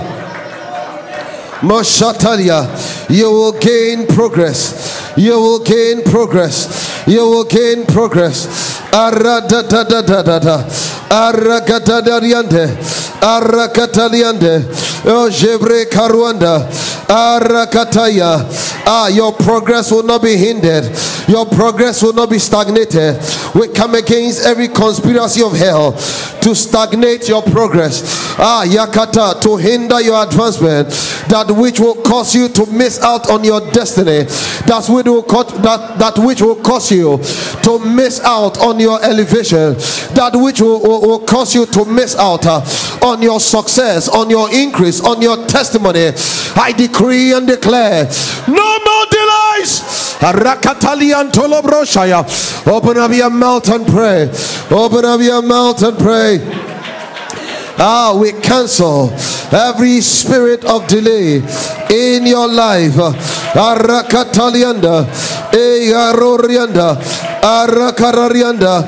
[1.62, 2.68] Moshatalia,
[3.10, 5.14] you will gain progress.
[5.18, 7.06] You will gain progress.
[7.08, 8.48] You will gain progress.
[8.92, 10.64] Aradadadadada.
[11.10, 12.78] Aragadadariande.
[13.20, 14.64] Arakataliande.
[15.06, 16.70] Oh, Jebre Karuanda.
[17.08, 18.46] Arakataya.
[18.86, 20.86] Ah, your progress will not be hindered.
[21.30, 23.22] Your progress will not be stagnated.
[23.54, 25.92] We come against every conspiracy of hell
[26.42, 28.02] to stagnate your progress.
[28.40, 30.88] Ah, Yakata, to hinder your advancement.
[31.30, 34.24] That which will cause you to miss out on your destiny.
[34.66, 37.20] That's which will co- that, that which will cause you
[37.64, 39.76] to miss out on your elevation.
[40.16, 42.62] That which will, will, will cause you to miss out uh,
[43.06, 46.10] on your success, on your increase, on your testimony.
[46.56, 48.06] I decree and declare
[48.48, 50.09] no more delays.
[52.68, 54.30] Open up your mouth and pray.
[54.70, 56.40] Open up your mouth and pray.
[57.80, 59.12] Ah, we cancel
[59.54, 61.38] every spirit of delay
[61.90, 62.96] in your life.
[63.56, 65.08] Arakatalianda,
[65.56, 67.00] Eyarorianda,
[67.40, 68.84] Arakararianda,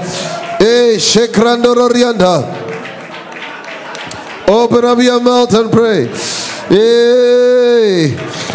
[0.60, 2.60] E Shekrandororianda.
[4.50, 6.08] Open up your mouth and pray.
[6.68, 8.51] Hey.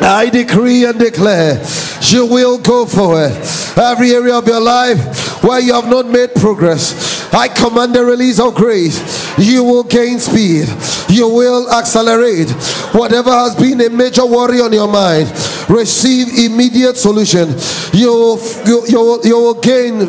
[0.00, 1.62] I decree and declare
[2.02, 3.32] you will go forward.
[3.76, 8.40] Every area of your life where you have not made progress, I command the release
[8.40, 8.98] of grace.
[9.38, 10.68] You will gain speed.
[11.08, 12.50] You will accelerate.
[12.94, 15.28] Whatever has been a major worry on your mind,
[15.68, 17.54] receive immediate solution.
[17.92, 20.08] You will, you, you you will gain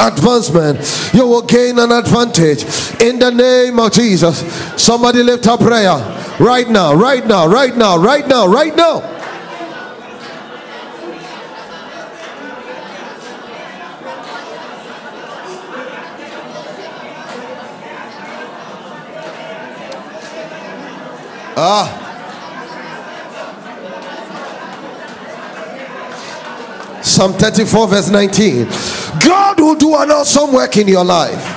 [0.00, 0.78] advancement.
[1.14, 2.64] You will gain an advantage
[3.00, 4.40] in the name of Jesus.
[4.80, 5.96] Somebody lift up prayer
[6.40, 9.16] right now, right now, right now, right now, right now.
[21.62, 21.99] Ah.
[27.02, 28.66] Psalm 34, verse 19.
[29.26, 31.56] God will do an awesome work in your life.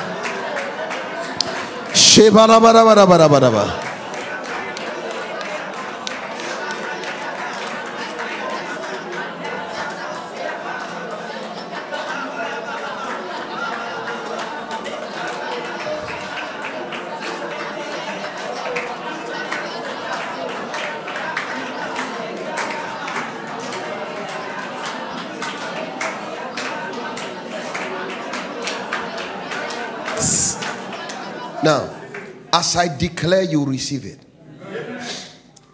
[32.76, 34.20] As I declare, you receive it.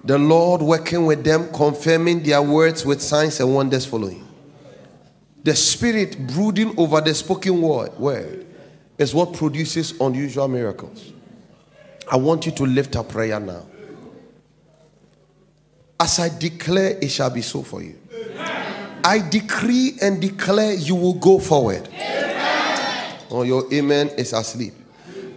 [0.03, 4.27] The Lord working with them, confirming their words with signs and wonders following.
[5.43, 8.45] The Spirit brooding over the spoken word, word
[8.97, 11.13] is what produces unusual miracles.
[12.11, 13.65] I want you to lift up prayer now.
[15.99, 17.97] As I declare, it shall be so for you.
[19.03, 21.87] I decree and declare you will go forward.
[21.93, 23.17] Amen.
[23.31, 24.73] Oh, your amen is asleep.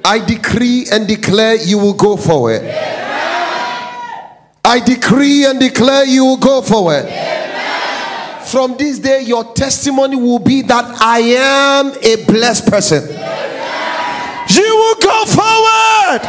[0.05, 2.63] I decree and declare you will go forward.
[4.65, 7.09] I decree and declare you will go forward.
[8.47, 13.03] From this day, your testimony will be that I am a blessed person.
[14.49, 16.23] You will go forward.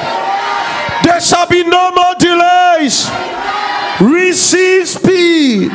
[1.03, 3.09] There shall be no more delays.
[3.99, 5.71] Receive speed.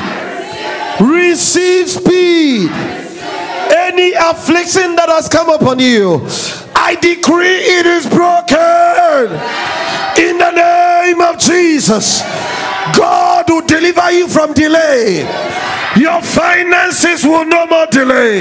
[1.01, 2.71] Receive speed.
[3.71, 6.27] Any affliction that has come upon you,
[6.89, 9.28] I decree it is broken.
[10.16, 12.22] In the name of Jesus,
[12.97, 15.20] God will deliver you from delay.
[16.01, 18.41] Your finances will no more delay.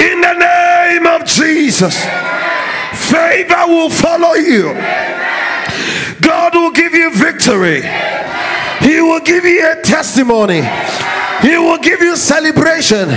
[0.00, 2.00] In the name of Jesus,
[2.96, 4.72] favor will follow you.
[6.22, 7.82] God will give you victory.
[8.80, 10.62] He will give you a testimony.
[11.42, 13.10] He will give you celebration.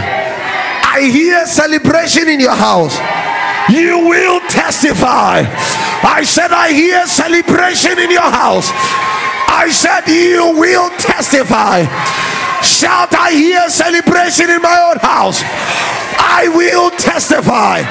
[0.94, 2.94] I hear celebration in your house.
[3.68, 5.42] You will testify.
[6.06, 8.70] I said, I hear celebration in your house.
[9.50, 11.90] I said, You will testify.
[12.62, 15.42] Shout, I hear celebration in my own house.
[16.22, 17.82] I will testify.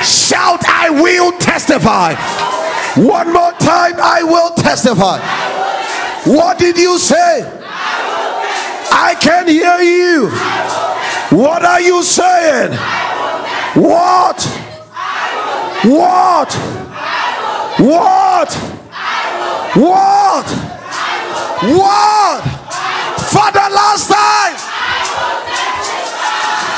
[0.00, 2.16] Shout, I will testify.
[2.96, 5.20] One more time, I will testify.
[6.24, 7.44] What did you say?
[8.92, 10.99] I can hear you.
[11.30, 12.72] What are you saying?
[13.74, 14.42] What?
[15.84, 16.52] What?
[17.78, 18.52] What?
[19.76, 20.46] What?
[21.62, 22.42] What?
[23.30, 24.56] For the last time.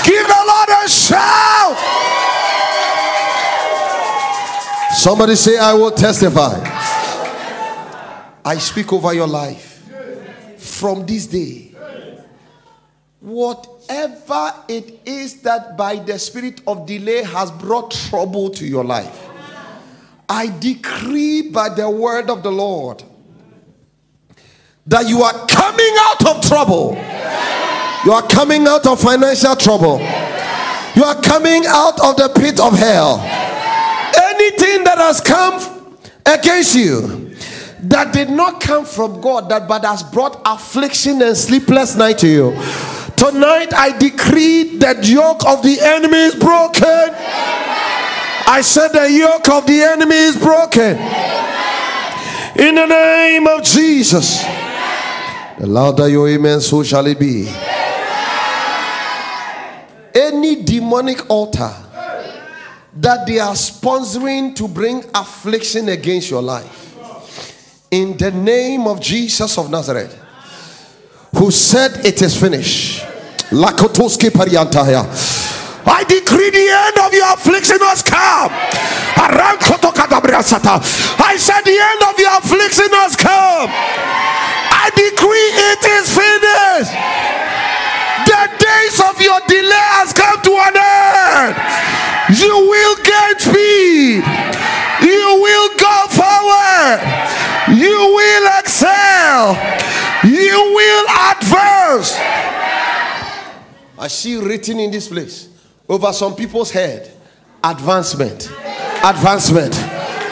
[0.05, 1.78] Give the Lord a shout.
[4.94, 6.61] Somebody say, I will testify.
[8.44, 9.88] I speak over your life.
[10.59, 11.74] From this day,
[13.89, 19.28] whatever it is that by the spirit of delay has brought trouble to your life,
[20.28, 23.03] I decree by the word of the Lord
[24.87, 26.95] that you are coming out of trouble.
[28.05, 29.99] You are coming out of financial trouble.
[30.95, 33.18] You are coming out of the pit of hell.
[33.20, 37.22] Anything that has come against you
[37.83, 42.28] that did not come from God, that but has brought affliction and sleepless night to
[42.28, 42.62] you
[43.22, 47.14] Tonight I decree that yoke of the enemy is broken.
[48.51, 50.99] I said the yoke of the enemy is broken.
[52.59, 54.43] In the name of Jesus.
[55.57, 57.47] The louder your amen, so shall it be.
[60.12, 61.72] Any demonic altar
[62.97, 66.91] that they are sponsoring to bring affliction against your life.
[67.93, 70.16] In the name of Jesus of Nazareth,
[71.36, 73.05] who said it is finished.
[73.53, 73.68] I
[76.09, 78.49] decree the end of your affliction has come.
[81.20, 83.68] I said the end of your affliction has come.
[83.68, 86.97] I decree it is finished.
[88.24, 91.61] The days of your delay has come to an end.
[92.40, 94.24] You will gain speed.
[95.05, 97.22] You will go forward.
[98.23, 99.55] Will excel.
[100.23, 102.16] You will advance.
[103.99, 105.49] I see written in this place
[105.89, 107.11] over some people's head
[107.64, 108.49] advancement,
[109.05, 109.75] advancement,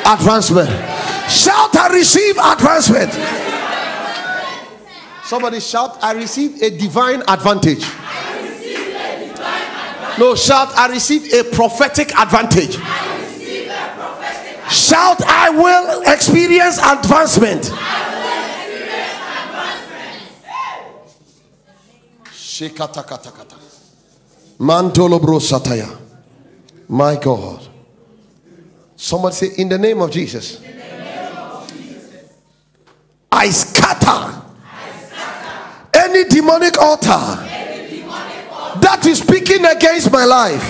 [0.06, 0.70] advancement.
[1.28, 3.12] Shout, I receive advancement.
[5.24, 7.84] Somebody shout, I receive a divine advantage.
[10.16, 12.76] No, shout, I receive a prophetic advantage.
[14.90, 17.62] Shout, I will experience advancement.
[22.24, 23.56] Shekatakata.
[24.58, 25.96] Mantolobro Sataya.
[26.88, 27.68] My God.
[28.96, 30.60] Somebody say, in the name of Jesus.
[33.30, 34.42] I, scatter
[35.94, 37.08] any demonic altar,
[38.80, 40.62] that is speaking against my life,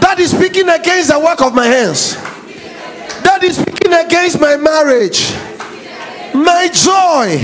[0.00, 2.14] that is speaking against the work of my hands,
[3.24, 5.32] that is speaking against my marriage,
[6.34, 7.40] my joy,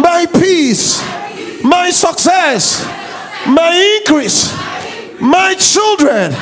[0.00, 1.00] my peace,
[1.62, 2.98] my success
[3.46, 4.52] my increase,
[5.20, 6.32] my children.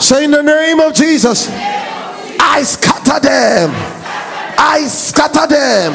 [0.00, 3.70] Say in the name of Jesus, I scatter them.
[4.58, 5.92] I scatter them.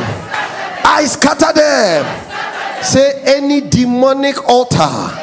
[0.85, 2.83] I scatter them.
[2.83, 5.15] Say any demonic altar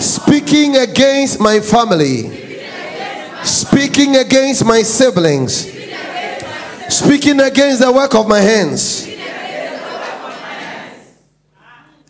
[0.00, 2.51] speaking against my family,
[3.44, 5.70] speaking against my siblings,
[6.88, 9.08] speaking against the work of my hands.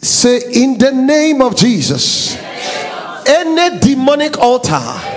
[0.01, 2.37] Say, in the name of Jesus,
[3.27, 5.13] any demonic altar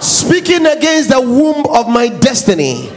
[0.00, 2.88] speaking against the womb of my destiny,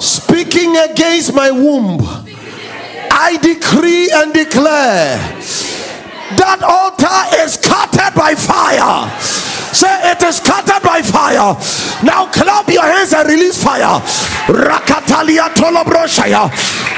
[0.00, 1.98] speaking against my womb,
[3.10, 5.18] I decree and declare
[6.36, 9.43] that altar is scattered by fire.
[9.74, 11.58] Say it is scattered by fire.
[12.06, 13.98] Now clap your hands and release fire.
[14.46, 16.46] Rakatalia tolobroshaya.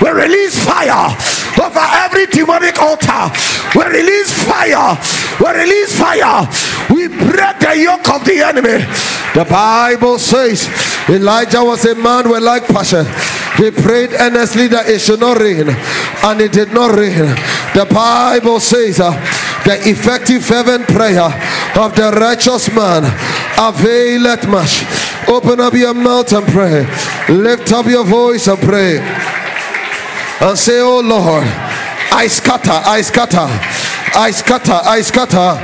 [0.03, 1.09] We release fire
[1.57, 3.33] over every demonic altar.
[3.75, 4.93] We release fire.
[5.41, 6.45] We release fire.
[6.93, 8.85] We break the yoke of the enemy.
[9.33, 10.69] The Bible says
[11.09, 13.07] Elijah was a man with like passion.
[13.57, 17.25] He prayed earnestly that it should not rain, and it did not rain.
[17.73, 19.13] The Bible says uh,
[19.67, 21.27] the effective fervent prayer
[21.75, 23.03] of the righteous man
[23.59, 24.85] availeth much.
[25.29, 26.87] Open up your mouth and pray.
[27.29, 28.99] Lift up your voice and pray.
[30.41, 31.43] And say, Oh Lord,
[32.13, 33.49] I scatter, I scatter,
[34.15, 35.59] I scatter, I scatter.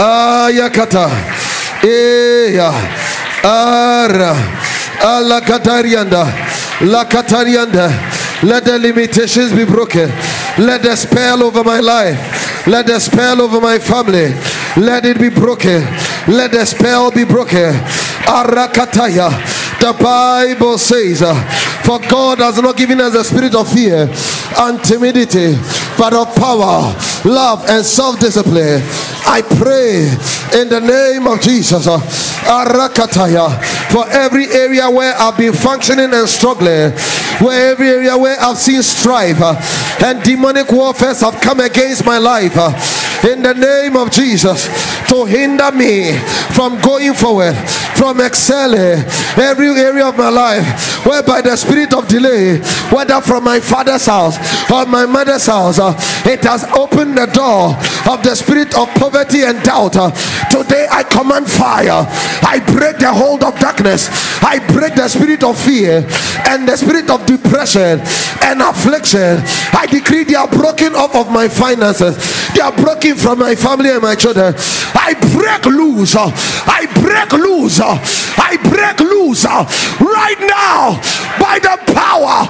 [0.00, 1.08] Ah, Ayakata.
[1.84, 2.72] Eya.
[2.72, 4.34] Eh, Ara.
[5.04, 6.24] Alakatarianda.
[6.80, 7.92] Lakatarianda.
[8.42, 10.10] Let the limitations be broken.
[10.58, 12.66] Let the spell over my life.
[12.66, 14.34] Let the spell over my family.
[14.76, 15.82] Let it be broken.
[16.28, 17.72] Let the spell be broken.
[18.28, 19.30] Arakataya.
[19.80, 21.34] The Bible says, uh,
[21.84, 24.08] For God has not given us a spirit of fear
[24.58, 25.56] and timidity,
[25.98, 26.94] but of power,
[27.24, 28.82] love, and self discipline.
[29.26, 30.06] I pray
[30.60, 33.58] in the name of Jesus, uh, Arakataya,
[33.90, 36.92] for every area where I've been functioning and struggling,
[37.40, 39.54] where every area where I've seen strife uh,
[40.04, 42.52] and demonic warfare have come against my life.
[42.56, 42.72] Uh,
[43.28, 44.66] in the name of Jesus
[45.08, 46.18] to hinder me
[46.56, 47.54] from going forward,
[47.94, 49.04] from excelling
[49.36, 52.58] every area of my life, whereby the spirit of delay,
[52.90, 54.36] whether from my father's house
[54.70, 55.94] or my mother's house, uh,
[56.24, 57.76] it has opened the door
[58.12, 59.94] of the spirit of poverty and doubt.
[60.52, 62.04] Today I command fire.
[62.44, 64.12] I break the hold of darkness.
[64.44, 66.04] I break the spirit of fear
[66.44, 68.04] and the spirit of depression
[68.44, 69.40] and affliction.
[69.72, 72.20] I decree they are broken off of my finances.
[72.54, 74.54] They are broken from my family and my children.
[74.94, 76.16] I break loose.
[76.16, 77.80] I break loose.
[77.80, 81.00] I break loose right now
[81.40, 82.44] by the power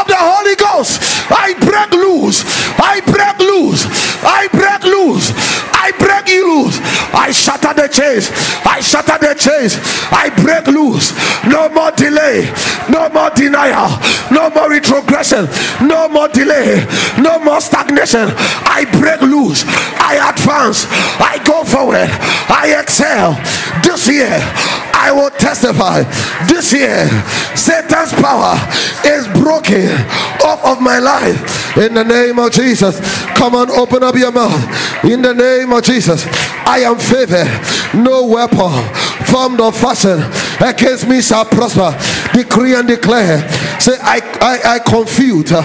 [0.00, 1.00] of the Holy Ghost.
[1.30, 2.44] I break loose.
[2.78, 3.86] I break loose.
[4.24, 5.32] I break loose.
[5.74, 6.78] I break you loose.
[7.12, 8.30] I shatter the chains.
[8.64, 9.76] I shatter the chains.
[10.12, 11.12] I break loose.
[11.44, 12.46] No more delay.
[12.88, 13.90] No more denial.
[14.30, 15.48] No more retrogression.
[15.82, 16.86] No more delay.
[17.18, 18.30] No more stagnation.
[18.64, 19.41] I break loose.
[19.50, 20.86] I advance.
[21.18, 22.08] I go forward.
[22.48, 23.34] I excel.
[23.82, 24.38] This year,
[24.94, 26.02] I will testify.
[26.46, 27.08] This year,
[27.56, 28.54] Satan's power
[29.04, 29.90] is broken
[30.44, 31.76] off of my life.
[31.76, 33.00] In the name of Jesus.
[33.34, 34.62] Come on, open up your mouth.
[35.04, 36.26] In the name of Jesus,
[36.66, 37.48] I am favored.
[37.94, 38.70] No weapon
[39.26, 40.22] formed or fashioned
[40.60, 41.96] against me shall prosper.
[42.32, 43.48] Decree and declare.
[43.80, 45.62] Say, I, I, I confute uh,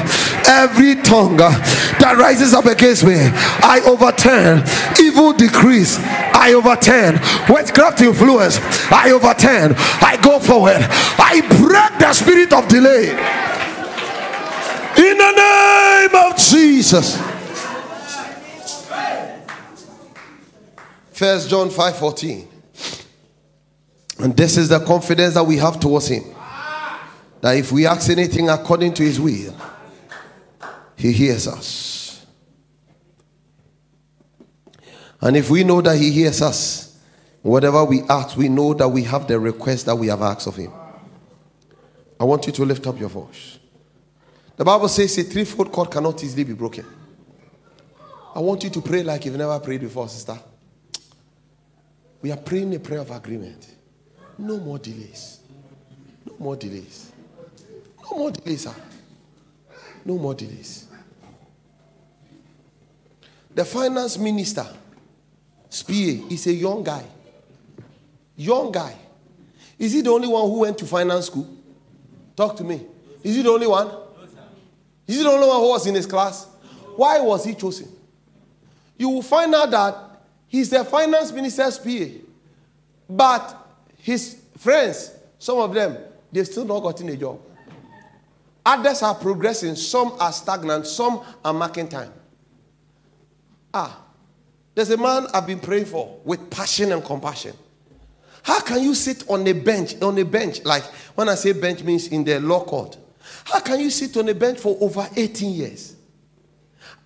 [0.47, 1.51] every tongue uh,
[1.99, 3.15] that rises up against me.
[3.15, 4.63] I overturn
[4.99, 5.97] evil decrees.
[5.99, 8.59] I overturn witchcraft influence.
[8.91, 9.73] I overturn.
[9.77, 10.77] I go forward.
[10.79, 13.11] I break the spirit of delay.
[14.97, 17.17] In the name of Jesus.
[21.11, 22.47] First John 5 14.
[24.19, 26.23] And this is the confidence that we have towards him.
[27.41, 29.55] That if we ask anything according to his will,
[30.95, 32.25] he hears us.
[35.21, 36.99] And if we know that he hears us,
[37.41, 40.55] whatever we ask, we know that we have the request that we have asked of
[40.55, 40.71] him.
[42.19, 43.59] I want you to lift up your voice.
[44.55, 46.85] The Bible says a threefold cord cannot easily be broken.
[48.35, 50.37] I want you to pray like you've never prayed before, sister.
[52.21, 53.67] We are praying a prayer of agreement.
[54.37, 55.39] No more delays.
[56.25, 57.11] No more delays.
[58.09, 58.75] No more delays, sir.
[60.05, 60.87] No more delays.
[63.53, 64.65] The finance minister,
[65.69, 67.03] Spie, is a young guy.
[68.35, 68.95] Young guy.
[69.79, 71.47] Is he the only one who went to finance school?
[72.35, 72.81] Talk to me.
[73.23, 73.89] Is he the only one?
[75.07, 76.47] Is he the only one who was in his class?
[76.95, 77.87] Why was he chosen?
[78.97, 79.95] You will find out that
[80.47, 82.05] he's the finance minister's PA,
[83.09, 85.97] but his friends Some of them,
[86.31, 87.39] they've still not gotten a job.
[88.67, 92.11] Others are progressing, some are stagnant, some are marking time.
[93.73, 93.97] Ah,
[94.75, 97.55] there's a man I've been praying for with passion and compassion.
[98.43, 100.83] How can you sit on a bench, on a bench, like
[101.15, 102.97] when I say bench means in the law court?
[103.45, 105.95] How can you sit on a bench for over 18 years?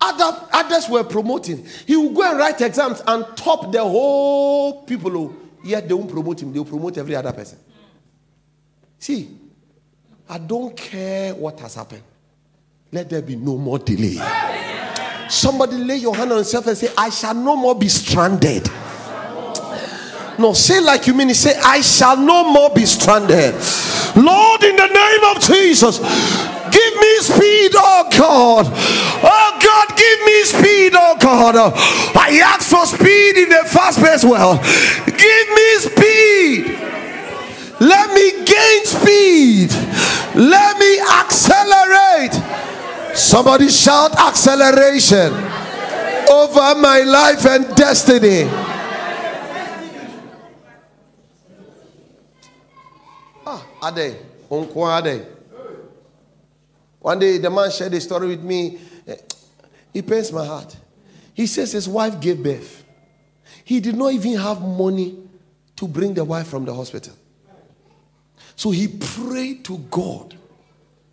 [0.00, 1.64] Other, others were promoting.
[1.86, 5.16] He will go and write exams and top the whole people.
[5.16, 7.60] Oh, yet they won't promote him, they'll promote every other person.
[8.98, 9.38] See,
[10.28, 12.02] I don't care what has happened.
[12.90, 14.18] Let there be no more delay.
[15.28, 18.68] Somebody lay your hand on yourself and say, I shall no more be stranded.
[20.38, 21.36] No, say like you mean it.
[21.36, 23.54] Say, I shall no more be stranded.
[24.16, 28.66] Lord, in the name of Jesus, give me speed, oh God.
[29.24, 31.56] Oh God, give me speed, oh God.
[32.14, 34.58] I ask for speed in the fast paced world.
[35.06, 36.78] Give me speed.
[37.80, 39.70] Let me gain speed.
[40.34, 42.32] Let me accelerate.
[43.16, 45.32] Somebody shout acceleration
[46.30, 48.48] over my life and destiny.
[53.46, 54.16] Ah, Ade,
[54.50, 55.26] Ade.
[57.00, 58.78] One day the man shared a story with me.
[59.92, 60.74] It pains my heart.
[61.34, 62.84] He says his wife gave birth.
[63.64, 65.18] He did not even have money
[65.76, 67.12] to bring the wife from the hospital.
[68.56, 70.36] So he prayed to God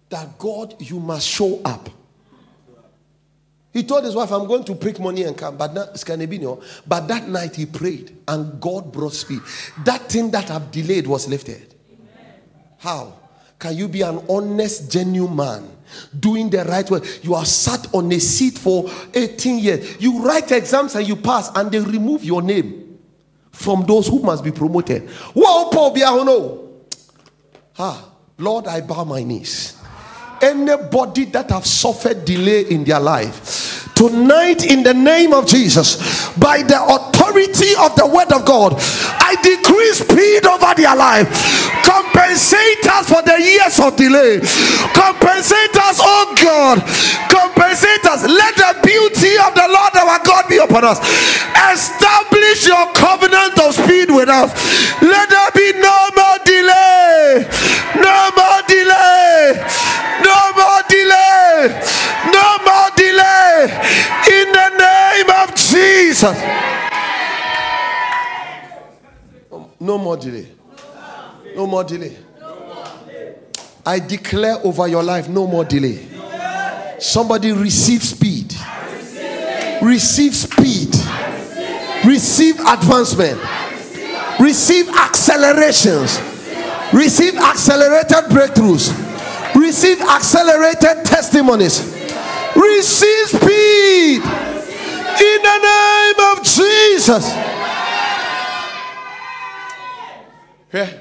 [0.10, 1.90] that God, you must show up.
[3.72, 5.56] He told his wife, I'm going to pick money and come.
[5.56, 9.42] But not oh, But that night he prayed and God brought speed.
[9.86, 11.76] That thing that I've delayed was lifted.
[11.92, 12.34] Amen.
[12.80, 13.14] How?
[13.60, 15.70] Can you be an honest, genuine man?
[16.18, 17.02] Doing the right way.
[17.22, 20.02] You are sat on a seat for 18 years.
[20.02, 22.98] You write exams and you pass, and they remove your name
[23.52, 25.10] from those who must be promoted.
[25.36, 26.69] Wow, Paul Biahono.
[27.80, 29.78] Ah, Lord, I bow my knees.
[30.42, 36.62] Anybody that have suffered delay in their life, tonight in the name of Jesus, by
[36.62, 38.74] the authority of the word of God,
[39.44, 41.28] decree speed over their life.
[41.84, 44.40] Compensate us for the years of delay.
[44.94, 46.80] Compensate us, oh God.
[47.30, 48.28] Compensate us.
[48.28, 51.00] Let the beauty of the Lord our God be upon us.
[51.74, 54.54] Establish your covenant of speed with us.
[55.02, 57.46] Let there be no more delay.
[57.96, 59.58] No more delay.
[60.22, 61.82] No more delay.
[62.32, 63.70] No more delay.
[64.30, 66.38] In the name of Jesus.
[69.80, 70.48] No more delay.
[71.56, 72.18] No more delay.
[73.86, 76.06] I declare over your life no more delay.
[77.00, 78.54] Somebody receive speed.
[79.82, 80.94] Receive speed.
[82.06, 83.40] Receive advancement.
[84.40, 86.20] Receive accelerations.
[86.94, 88.92] Receive accelerated breakthroughs.
[89.56, 91.82] Receive accelerated testimonies.
[92.56, 97.39] Receive speed in the name of Jesus.
[100.72, 100.92] Yeah.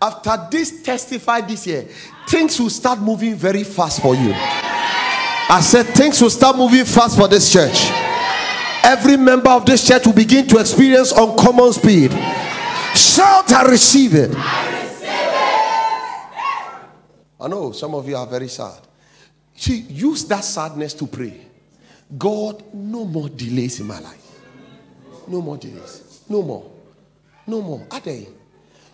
[0.00, 1.88] After this testify this year,
[2.28, 4.32] things will start moving very fast for you.
[4.34, 7.90] I said things will start moving fast for this church.
[8.84, 12.10] Every member of this church will begin to experience uncommon speed.
[12.94, 14.30] Shout, I receive it.
[17.40, 18.80] I know some of you are very sad.
[19.54, 21.40] See, use that sadness to pray.
[22.16, 24.40] God, no more delays in my life.
[25.28, 26.22] No more delays.
[26.28, 26.70] No more.
[27.46, 27.86] No more.
[27.90, 28.28] Are they?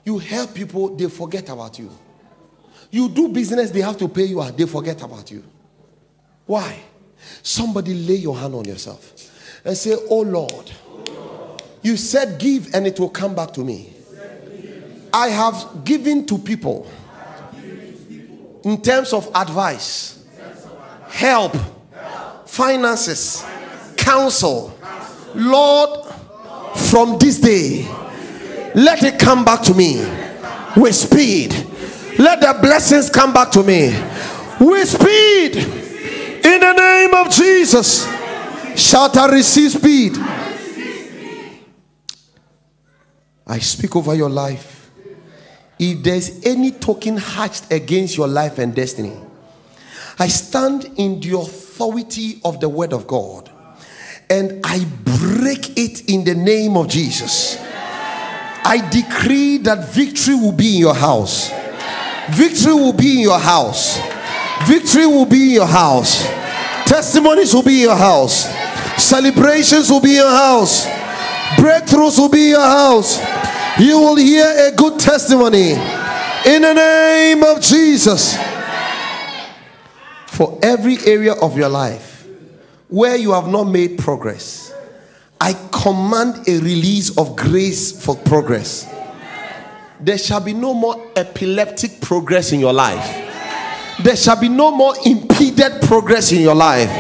[0.05, 1.91] You help people, they forget about you.
[2.91, 5.45] You do business, they have to pay you, they forget about you.
[6.47, 6.81] Why?
[7.43, 9.13] Somebody lay your hand on yourself
[9.65, 10.71] and say, Oh Lord,
[11.83, 13.93] you said give and it will come back to me.
[15.13, 16.91] I have given to people
[18.65, 20.25] in terms of advice,
[21.09, 21.57] help,
[22.47, 23.45] finances,
[23.97, 24.77] counsel.
[25.35, 26.07] Lord,
[26.77, 27.87] from this day,
[28.75, 30.01] let it come back to me
[30.77, 31.53] with speed.
[32.19, 33.89] Let the blessings come back to me
[34.61, 35.57] with speed.
[36.45, 38.07] In the name of Jesus.
[38.77, 40.17] Shout and receive speed.
[43.47, 44.91] I speak over your life.
[45.79, 49.17] If there's any token hatched against your life and destiny,
[50.19, 53.51] I stand in the authority of the word of God
[54.29, 57.59] and I break it in the name of Jesus.
[58.65, 61.51] I decree that victory will be in your house.
[62.31, 63.99] Victory will be in your house.
[64.67, 66.25] Victory will be in your house.
[66.87, 68.45] Testimonies will be in your house.
[69.03, 70.87] Celebrations will be in your house.
[71.57, 73.19] Breakthroughs will be in your house.
[73.79, 75.73] You will hear a good testimony.
[75.73, 78.37] In the name of Jesus.
[80.27, 82.27] For every area of your life
[82.89, 84.70] where you have not made progress,
[85.41, 88.87] I command a release of grace for progress.
[89.99, 93.29] There shall be no more epileptic progress in your life.
[94.03, 96.91] There shall be no more impeded progress in your life.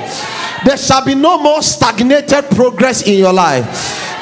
[0.65, 3.65] There shall be no more stagnated progress in your life.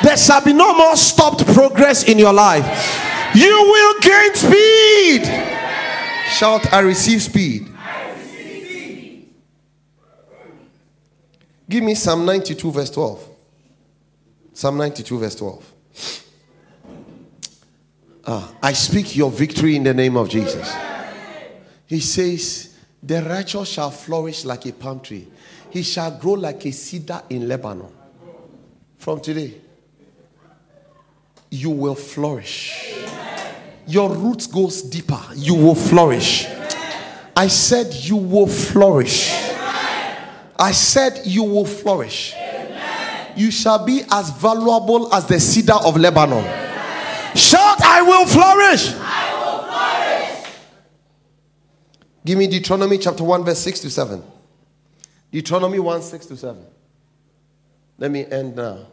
[0.02, 2.64] There shall be no more stopped progress in your life.
[3.34, 5.24] You will gain speed.
[6.30, 7.68] Shout, I receive speed.
[11.68, 13.37] Give me Psalm 92, verse 12.
[14.58, 15.72] Psalm 92, verse 12.
[18.26, 20.74] Ah, I speak your victory in the name of Jesus.
[21.86, 25.28] He says, The righteous shall flourish like a palm tree,
[25.70, 27.92] he shall grow like a cedar in Lebanon.
[28.96, 29.54] From today,
[31.50, 32.96] you will flourish.
[33.86, 35.22] Your roots goes deeper.
[35.36, 36.48] You will flourish.
[37.36, 39.30] I said you will flourish.
[40.58, 42.34] I said you will flourish.
[43.38, 46.42] You shall be as valuable as the cedar of Lebanon.
[47.36, 48.92] Shout, I will flourish.
[48.98, 50.54] I will flourish.
[52.24, 54.24] Give me Deuteronomy chapter 1, verse 6 to 7.
[55.30, 56.66] Deuteronomy 1, 6 to 7.
[57.98, 58.86] Let me end now.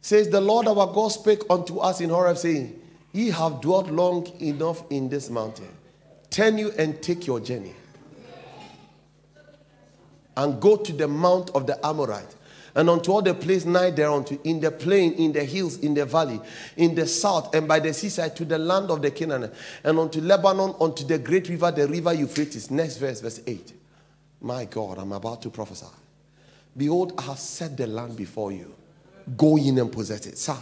[0.00, 2.80] Says the Lord our God spake unto us in Horeb, saying,
[3.12, 5.68] Ye have dwelt long enough in this mountain.
[6.30, 7.74] Turn you and take your journey.
[10.36, 12.34] And go to the mount of the Amorite
[12.74, 16.04] and unto all the place nigh thereunto, in the plain, in the hills, in the
[16.04, 16.40] valley,
[16.76, 19.50] in the south, and by the seaside to the land of the Canaan,
[19.84, 22.70] and unto Lebanon, unto the great river, the river Euphrates.
[22.70, 23.72] Next verse, verse 8.
[24.40, 25.86] My God, I'm about to prophesy.
[26.76, 28.74] Behold, I have set the land before you.
[29.36, 30.38] Go in and possess it.
[30.38, 30.56] Sir,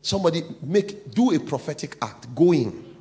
[0.00, 2.34] somebody make do a prophetic act.
[2.34, 2.96] Go in.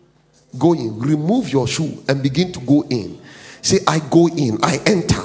[0.60, 1.00] Go in.
[1.00, 3.20] Remove your shoe and begin to go in.
[3.62, 5.24] Say, I go in, I enter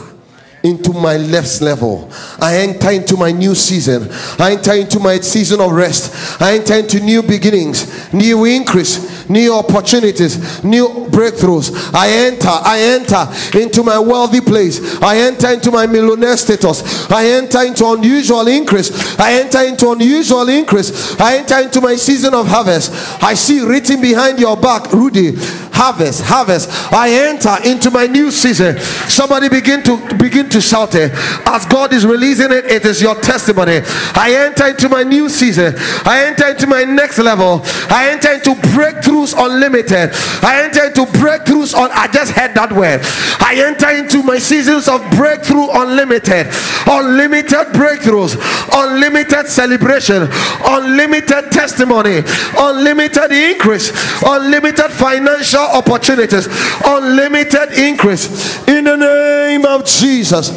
[0.62, 2.10] into my next level.
[2.40, 4.08] I enter into my new season.
[4.38, 6.40] I enter into my season of rest.
[6.40, 11.94] I enter into new beginnings, new increase, new opportunities, new breakthroughs.
[11.94, 15.00] I enter, I enter into my wealthy place.
[15.02, 17.08] I enter into my millionaire status.
[17.10, 19.18] I enter into unusual increase.
[19.18, 21.18] I enter into unusual increase.
[21.20, 22.92] I enter into my season of harvest.
[23.22, 25.36] I see written behind your back, Rudy,
[25.78, 26.68] harvest, harvest.
[26.92, 28.78] I enter into my new season.
[29.06, 31.12] Somebody begin to begin to shout it.
[31.46, 33.80] As God is releasing it, it is your testimony.
[34.18, 35.74] I enter into my new season.
[36.04, 37.62] I enter into my next level.
[37.90, 40.10] I enter into breakthroughs unlimited.
[40.42, 43.00] I enter into breakthroughs on I just heard that word.
[43.40, 46.48] I enter into my seasons of breakthrough unlimited.
[46.88, 48.34] Unlimited breakthroughs,
[48.72, 50.28] unlimited celebration,
[50.64, 52.22] unlimited testimony,
[52.56, 53.92] unlimited increase,
[54.24, 56.48] unlimited financial opportunities,
[56.84, 60.48] unlimited increase in the name of Jesus.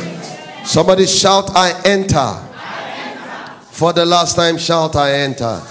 [0.66, 2.48] Somebody shout, I enter.
[3.72, 5.62] For the last time, shout, I enter.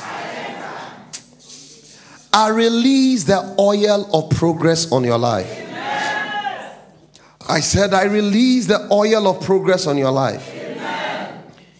[2.32, 5.66] I release the oil of progress on your life.
[7.48, 10.56] I said, I release the oil of progress on your life.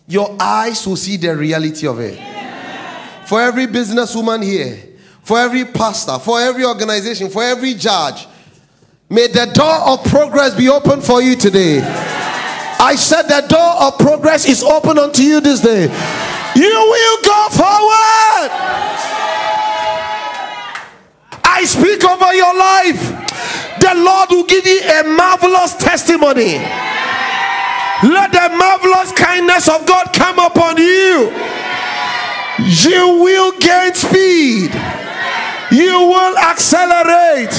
[0.08, 2.18] Your eyes will see the reality of it.
[3.26, 4.89] For every businesswoman here,
[5.30, 8.26] for every pastor, for every organization, for every judge,
[9.08, 11.78] may the door of progress be open for you today.
[11.78, 15.82] I said the door of progress is open unto you this day.
[16.56, 18.50] You will go forward.
[21.46, 22.98] I speak over your life.
[23.78, 26.58] The Lord will give you a marvelous testimony.
[28.02, 31.30] Let the marvelous kindness of God come upon you.
[32.58, 34.99] You will gain speed.
[35.72, 37.52] You will accelerate.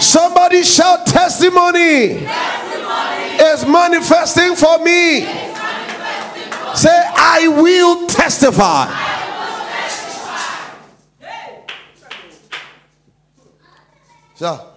[0.00, 2.26] Somebody shout testimony
[3.42, 5.20] is manifesting for me.
[6.74, 8.92] Say, I will testify.
[14.34, 14.68] So,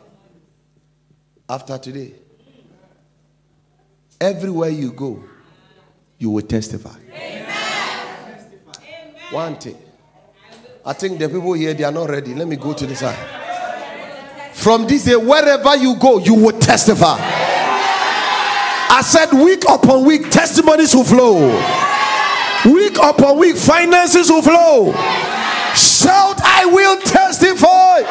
[1.50, 2.14] after today,
[4.22, 5.22] everywhere you go,
[6.18, 6.98] you will testify.
[7.12, 7.46] Amen.
[9.32, 9.89] One thing.
[10.86, 12.34] I think the people here, they are not ready.
[12.34, 13.18] Let me go to the side.
[14.54, 17.18] From this day, wherever you go, you will testify.
[18.92, 21.50] I said, week upon week, testimonies will flow.
[22.66, 24.92] Week upon week, finances will flow.
[25.76, 28.04] Shout, I will testify.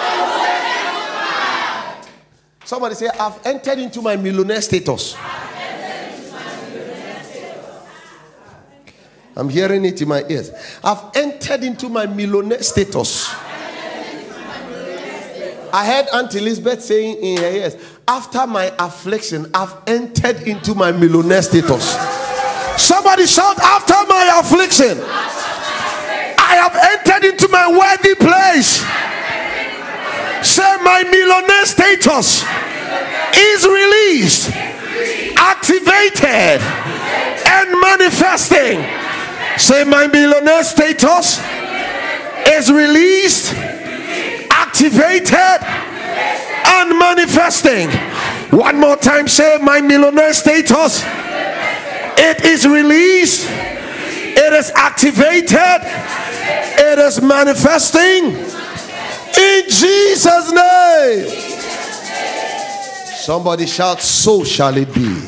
[2.64, 5.16] Somebody say, I've entered into my millionaire status.
[9.38, 10.50] I'm hearing it in my ears.
[10.82, 13.32] I've entered into my millionaire status.
[15.72, 17.76] I heard Aunt Elizabeth saying in her ears,
[18.08, 21.84] after my affliction, I've entered into my millionaire status.
[22.82, 28.80] Somebody shout, after my affliction, I have entered into my worthy place.
[30.42, 32.44] Say, my millionaire status
[33.36, 34.50] is released,
[35.36, 36.62] activated,
[37.46, 39.07] and manifesting.
[39.58, 41.40] Say, my millionaire status
[42.48, 43.52] is released,
[44.50, 45.58] activated,
[46.66, 47.90] and manifesting.
[48.56, 51.04] One more time, say, my millionaire status.
[52.20, 55.82] It is released, it is activated,
[56.80, 58.34] it is manifesting
[59.38, 61.28] in Jesus' name.
[63.28, 65.20] Somebody shout, So shall it be.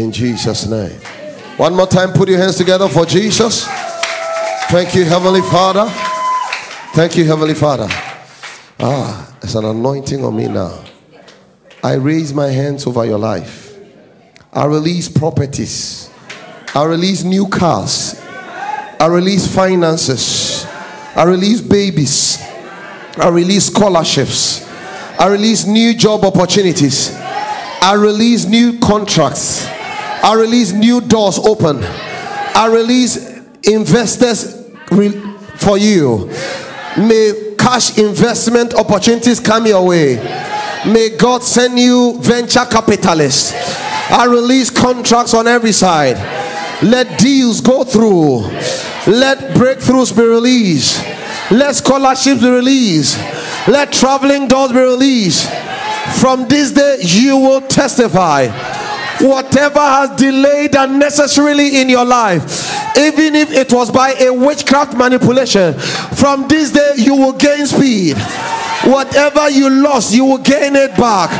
[0.00, 1.07] In Jesus' name.
[1.58, 3.66] One more time, put your hands together for Jesus.
[4.70, 5.86] Thank you, Heavenly Father.
[6.94, 7.88] Thank you, Heavenly Father.
[8.78, 10.84] Ah, there's an anointing on me now.
[11.82, 13.76] I raise my hands over your life.
[14.52, 16.08] I release properties.
[16.76, 18.14] I release new cars.
[19.00, 20.64] I release finances.
[21.16, 22.38] I release babies.
[23.16, 24.64] I release scholarships.
[25.18, 27.12] I release new job opportunities.
[27.16, 29.66] I release new contracts.
[30.22, 31.78] I release new doors open.
[31.82, 34.68] I release investors
[35.56, 36.30] for you.
[36.96, 40.16] May cash investment opportunities come your way.
[40.86, 43.52] May God send you venture capitalists.
[44.10, 46.16] I release contracts on every side.
[46.82, 48.40] Let deals go through.
[49.06, 51.04] Let breakthroughs be released.
[51.50, 53.18] Let scholarships be released.
[53.68, 55.50] Let traveling doors be released.
[56.20, 58.48] From this day, you will testify.
[59.20, 65.74] Whatever has delayed unnecessarily in your life, even if it was by a witchcraft manipulation,
[65.74, 68.16] from this day you will gain speed.
[68.84, 71.30] Whatever you lost, you will gain it back.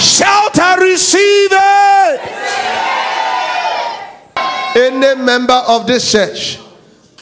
[0.00, 2.20] Shout and receive it.
[4.74, 6.58] Any member of this church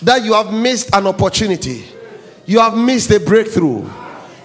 [0.02, 1.84] that you have missed an opportunity,
[2.46, 3.86] you have missed a breakthrough,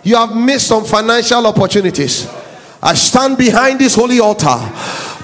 [0.03, 2.27] you have missed some financial opportunities.
[2.81, 4.57] I stand behind this holy altar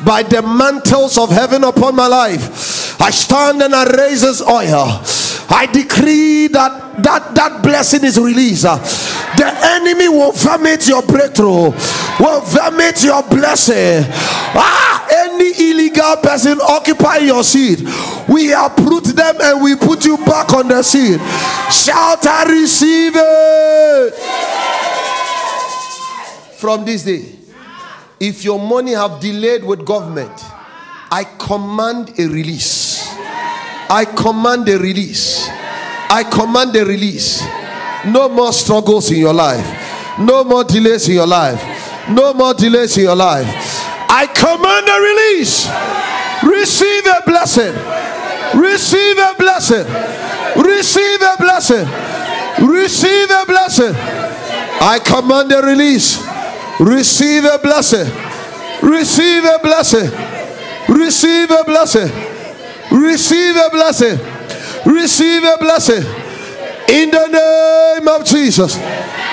[0.06, 3.00] by the mantles of heaven upon my life.
[3.02, 5.02] I stand and I raise this oil.
[5.54, 8.64] I decree that that, that blessing is released.
[8.64, 11.72] The enemy will vomit your breakthrough,
[12.20, 14.06] will vomit your blessing.
[14.54, 17.82] Ah, any illegal person occupy your seat,
[18.30, 21.20] we uproot them and we put you back on the seat.
[21.72, 24.14] Shout and receive it
[26.58, 27.41] from this day
[28.22, 30.32] if your money have delayed with government
[31.14, 33.06] i command a release.
[33.90, 35.46] I command a release.
[36.10, 37.44] I command a release.
[38.06, 39.68] No more struggles in your life.
[40.18, 41.62] No more delays in your life.
[42.10, 43.46] No more delays in your life.
[44.08, 45.68] I command a release.
[46.48, 47.76] Receive a blessing.
[48.58, 49.86] Receive a blessing.
[50.64, 51.86] Receive a blessing.
[52.66, 53.94] Receive a blessing.
[54.80, 56.31] I command a release
[56.82, 58.12] Receive a blessing.
[58.82, 60.10] Receive a blessing.
[60.90, 62.10] Receive a blessing.
[62.92, 64.18] Receive a blessing.
[64.92, 66.04] Receive a blessing.
[66.90, 68.74] In the name of Jesus.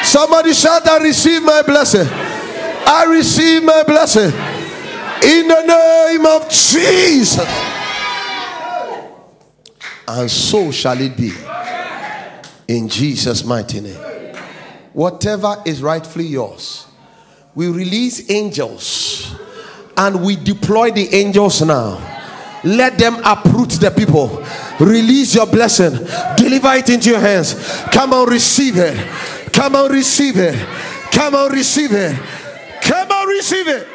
[0.03, 2.07] Somebody shout, I receive my blessing.
[2.07, 4.31] I receive my blessing.
[5.25, 7.49] In the name of Jesus.
[10.07, 11.33] And so shall it be.
[12.69, 14.37] In Jesus' mighty name.
[14.93, 16.88] Whatever is rightfully yours
[17.55, 19.35] we release angels
[19.97, 22.05] and we deploy the angels now.
[22.65, 24.45] Let them uproot the people.
[24.81, 25.93] Release your blessing.
[26.37, 27.55] Deliver it into your hands.
[27.93, 28.97] Come on, receive it.
[29.53, 30.55] Come on, receive it.
[31.13, 32.17] Come on, receive it.
[32.83, 33.89] Come on, receive it.